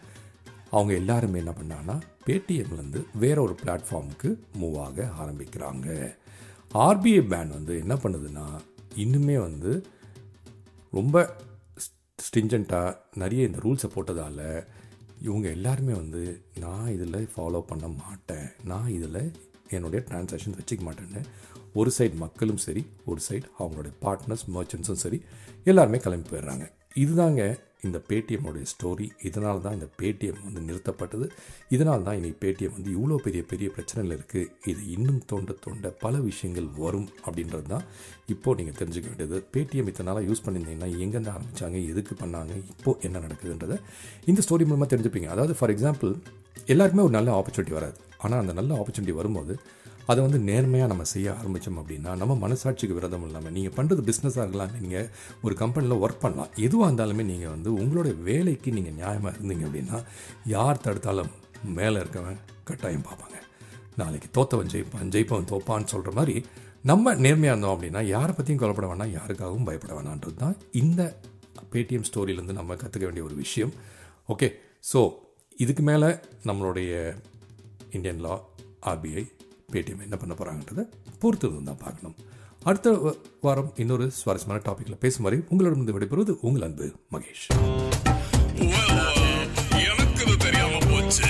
அவங்க 0.72 0.94
எல்லாருமே 0.94 1.38
என்ன 1.38 1.54
பண்ணாங்கன்னா 1.60 2.02
பேடிஎம்லேருந்து 2.26 3.06
வேற 3.14 3.42
ஒரு 3.42 3.56
பிளாட்ஃபார்முக்கு 3.64 4.40
மூவ் 4.60 4.78
ஆக 4.78 5.10
ஆரம்பிக்கிறாங்க. 5.24 6.16
ஆர்பிஐ 6.74 7.22
பேன் 7.32 7.48
வந்து 7.48 7.78
என்ன 7.78 7.94
பண்ணுதுன்னா 7.94 8.48
இன்னுமே 8.96 9.38
வந்து 9.42 9.86
ரொம்ப 10.92 11.36
ஸ்டிஞ்சண்ட்டாக 12.28 12.98
நிறைய 13.16 13.46
இந்த 13.46 13.58
ரூல்ஸை 13.58 13.90
போட்டதால் 13.96 14.68
இவங்க 15.22 15.50
எல்லாருமே 15.50 15.94
வந்து 15.94 16.42
நான் 16.60 16.92
இதில் 16.92 17.30
ஃபாலோ 17.36 17.62
பண்ண 17.62 17.88
மாட்டேன். 17.88 18.48
நான் 18.64 18.90
இதில் 18.90 19.32
என்னுடைய 19.70 20.06
டிரான்சாக்ஷன் 20.10 20.58
வச்சுக்க 20.60 20.84
மாட்டேன்னு. 20.88 21.24
ஒரு 21.74 21.92
சைடு 21.98 22.16
மக்களும் 22.16 22.58
சரி 22.58 22.86
ஒரு 23.06 23.20
சைடு 23.30 23.44
அவங்களுடைய 23.60 23.94
பார்ட்னர்ஸ் 24.02 24.46
மர்ச்சன்ஸும் 24.54 25.04
சரி 25.04 25.22
எல்லாருமே 25.64 25.98
கிளம்பி 25.98 26.30
போயிடுறாங்க. 26.30 26.72
இதுதாங்க 26.96 27.60
இந்த 27.86 27.98
பேடிஎம்முடைய 28.10 28.66
ஸ்டோரி 28.72 29.08
இதனால் 29.28 29.62
தான் 29.66 29.76
இந்த 29.78 29.88
பேடிஎம் 30.00 30.40
வந்து 30.46 30.62
நிறுத்தப்பட்டது. 30.68 31.26
இதனால் 31.76 32.06
தான் 32.08 32.18
இன்றைக்கி 32.20 32.38
பேடிஎம் 32.44 32.74
வந்து 32.78 32.92
இவ்வளோ 32.96 33.18
பெரிய 33.26 33.42
பெரிய 33.52 33.68
பிரச்சனைகள் 33.76 34.16
இருக்குது 34.18 34.50
இது 34.72 34.82
இன்னும் 34.96 35.22
தோண்ட 35.32 35.56
தோண்ட 35.66 35.92
பல 36.04 36.14
விஷயங்கள் 36.30 36.70
வரும் 36.84 37.08
அப்படின்றது 37.26 37.68
தான் 37.74 37.86
இப்போது 38.36 38.58
நீங்கள் 38.60 38.78
தெரிஞ்சுக்க 38.82 39.08
வேண்டியது. 39.12 39.40
பேடிஎம் 39.56 39.90
இத்தனை 39.92 40.08
நாளாக 40.10 40.26
யூஸ் 40.30 40.44
பண்ணியிருந்தீங்கன்னா 40.46 40.92
எங்கேருந்து 41.06 41.34
ஆரம்பித்தாங்க 41.36 41.80
எதுக்கு 41.94 42.16
பண்ணாங்க 42.24 42.56
இப்போது 42.74 43.00
என்ன 43.10 43.22
நடக்குதுன்றதை 43.26 43.80
இந்த 44.32 44.42
ஸ்டோரி 44.48 44.68
மூலமாக 44.70 44.90
தெரிஞ்சுப்பீங்க. 44.94 45.30
அதாவது 45.36 45.56
ஃபார் 45.60 45.74
எக்ஸாம்பிள் 45.76 46.14
எல்லாருக்குமே 46.74 47.06
ஒரு 47.08 47.16
நல்ல 47.18 47.32
ஆப்பர்ச்சுனிட்டி 47.40 47.76
வராது. 47.80 47.98
ஆனால் 48.24 48.42
அந்த 48.44 48.54
நல்ல 48.60 48.72
ஆப்பர்ச்சுனிட்டி 48.80 49.16
வரும்போது 49.20 49.56
அதை 50.12 50.20
வந்து 50.26 50.40
நேர்மையாக 50.50 50.90
நம்ம 50.92 51.06
செய்ய 51.14 51.28
ஆரம்பித்தோம் 51.40 51.80
அப்படின்னா 51.82 52.12
நம்ம 52.22 52.34
மனசாட்சிக்கு 52.44 52.98
விரதம் 52.98 53.26
இல்லாமல் 53.28 53.54
நீங்கள் 53.58 53.76
பண்ணுறது 53.78 54.04
பிஸ்னஸாக 54.10 54.44
இருக்கலாம் 54.46 54.76
நீங்கள் 54.84 55.08
ஒரு 55.46 55.56
கம்பெனியில் 55.62 56.02
ஒர்க் 56.04 56.24
பண்ணலாம். 56.26 56.52
எதுவாக 56.68 56.90
இருந்தாலுமே 56.90 57.24
நீங்கள் 57.32 57.54
வந்து 57.56 57.72
உங்களோட 57.82 58.12
வேலைக்கு 58.30 58.72
நீங்கள் 58.78 58.98
நியாயமாக 59.02 59.34
இருந்தீங்க 59.38 59.66
அப்படின்னா 59.70 60.00
யார் 60.56 60.84
தடுத்தாலும் 60.86 61.34
மேலே 61.80 61.98
இருக்கவன் 62.04 62.40
கட்டாயம் 62.70 63.06
பார்ப்பாங்க. 63.10 63.38
நாளைக்கு 64.02 64.30
தோத்தவன் 64.38 64.72
ஜெயிப்பான் 64.74 65.14
ஜெயிப்பவன் 65.16 65.52
தோப்பான்னு 65.52 65.92
சொல்கிற 65.94 66.12
மாதிரி 66.18 66.36
நம்ம 66.90 67.14
நேர்மையாக 67.26 67.54
இருந்தோம் 67.54 67.76
அப்படின்னா 67.76 68.02
யாரை 68.16 68.34
பற்றியும் 68.36 68.60
கொல்லப்பட 68.62 68.88
வேணாம் 68.90 69.14
யாருக்காகவும் 69.18 69.66
பயப்பட 69.70 69.94
வேணான்றது 69.98 70.38
தான் 70.44 70.58
இந்த 70.82 71.02
பேடிஎம் 71.72 72.06
ஸ்டோரியிலேருந்து 72.10 72.60
நம்ம 72.60 72.76
கற்றுக்க 72.82 73.06
வேண்டிய 73.08 73.26
ஒரு 73.30 73.36
விஷயம். 73.46 73.74
ஓகே 74.34 74.48
ஸோ 74.92 75.00
இதுக்கு 75.64 75.84
மேலே 75.90 76.10
நம்மளுடைய 76.50 76.92
இந்தியன் 77.98 78.22
லா 78.26 78.36
ஆர்பிஐ 78.92 79.24
பேடிஎம் 79.74 80.04
என்ன 80.06 80.18
பண்ண 80.20 80.34
போகிறாங்கன்றதை 80.34 80.84
பொறுத்து 81.22 81.48
தான் 81.70 81.80
பார்க்கணும். 81.82 82.14
அடுத்த 82.70 83.16
வாரம் 83.46 83.72
இன்னொரு 83.84 84.06
சுவாரஸ்யமான 84.20 84.62
டாப்பிக்கில் 84.68 85.02
பேசும் 85.04 85.26
வரை 85.26 85.40
உங்களிடமிருந்து 85.50 85.96
விடைபெறுவது 85.96 86.34
உங்கள் 86.48 86.66
அன்பு 86.68 86.86
மகேஷ். 87.14 87.44
எனக்கு 89.88 90.38
தெரியாம 90.46 90.80
போச்சு 90.90 91.28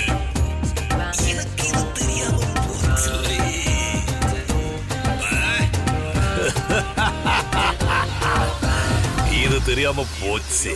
இது 9.42 9.58
தெரியாம 9.70 10.04
போச்சு. 10.20 10.72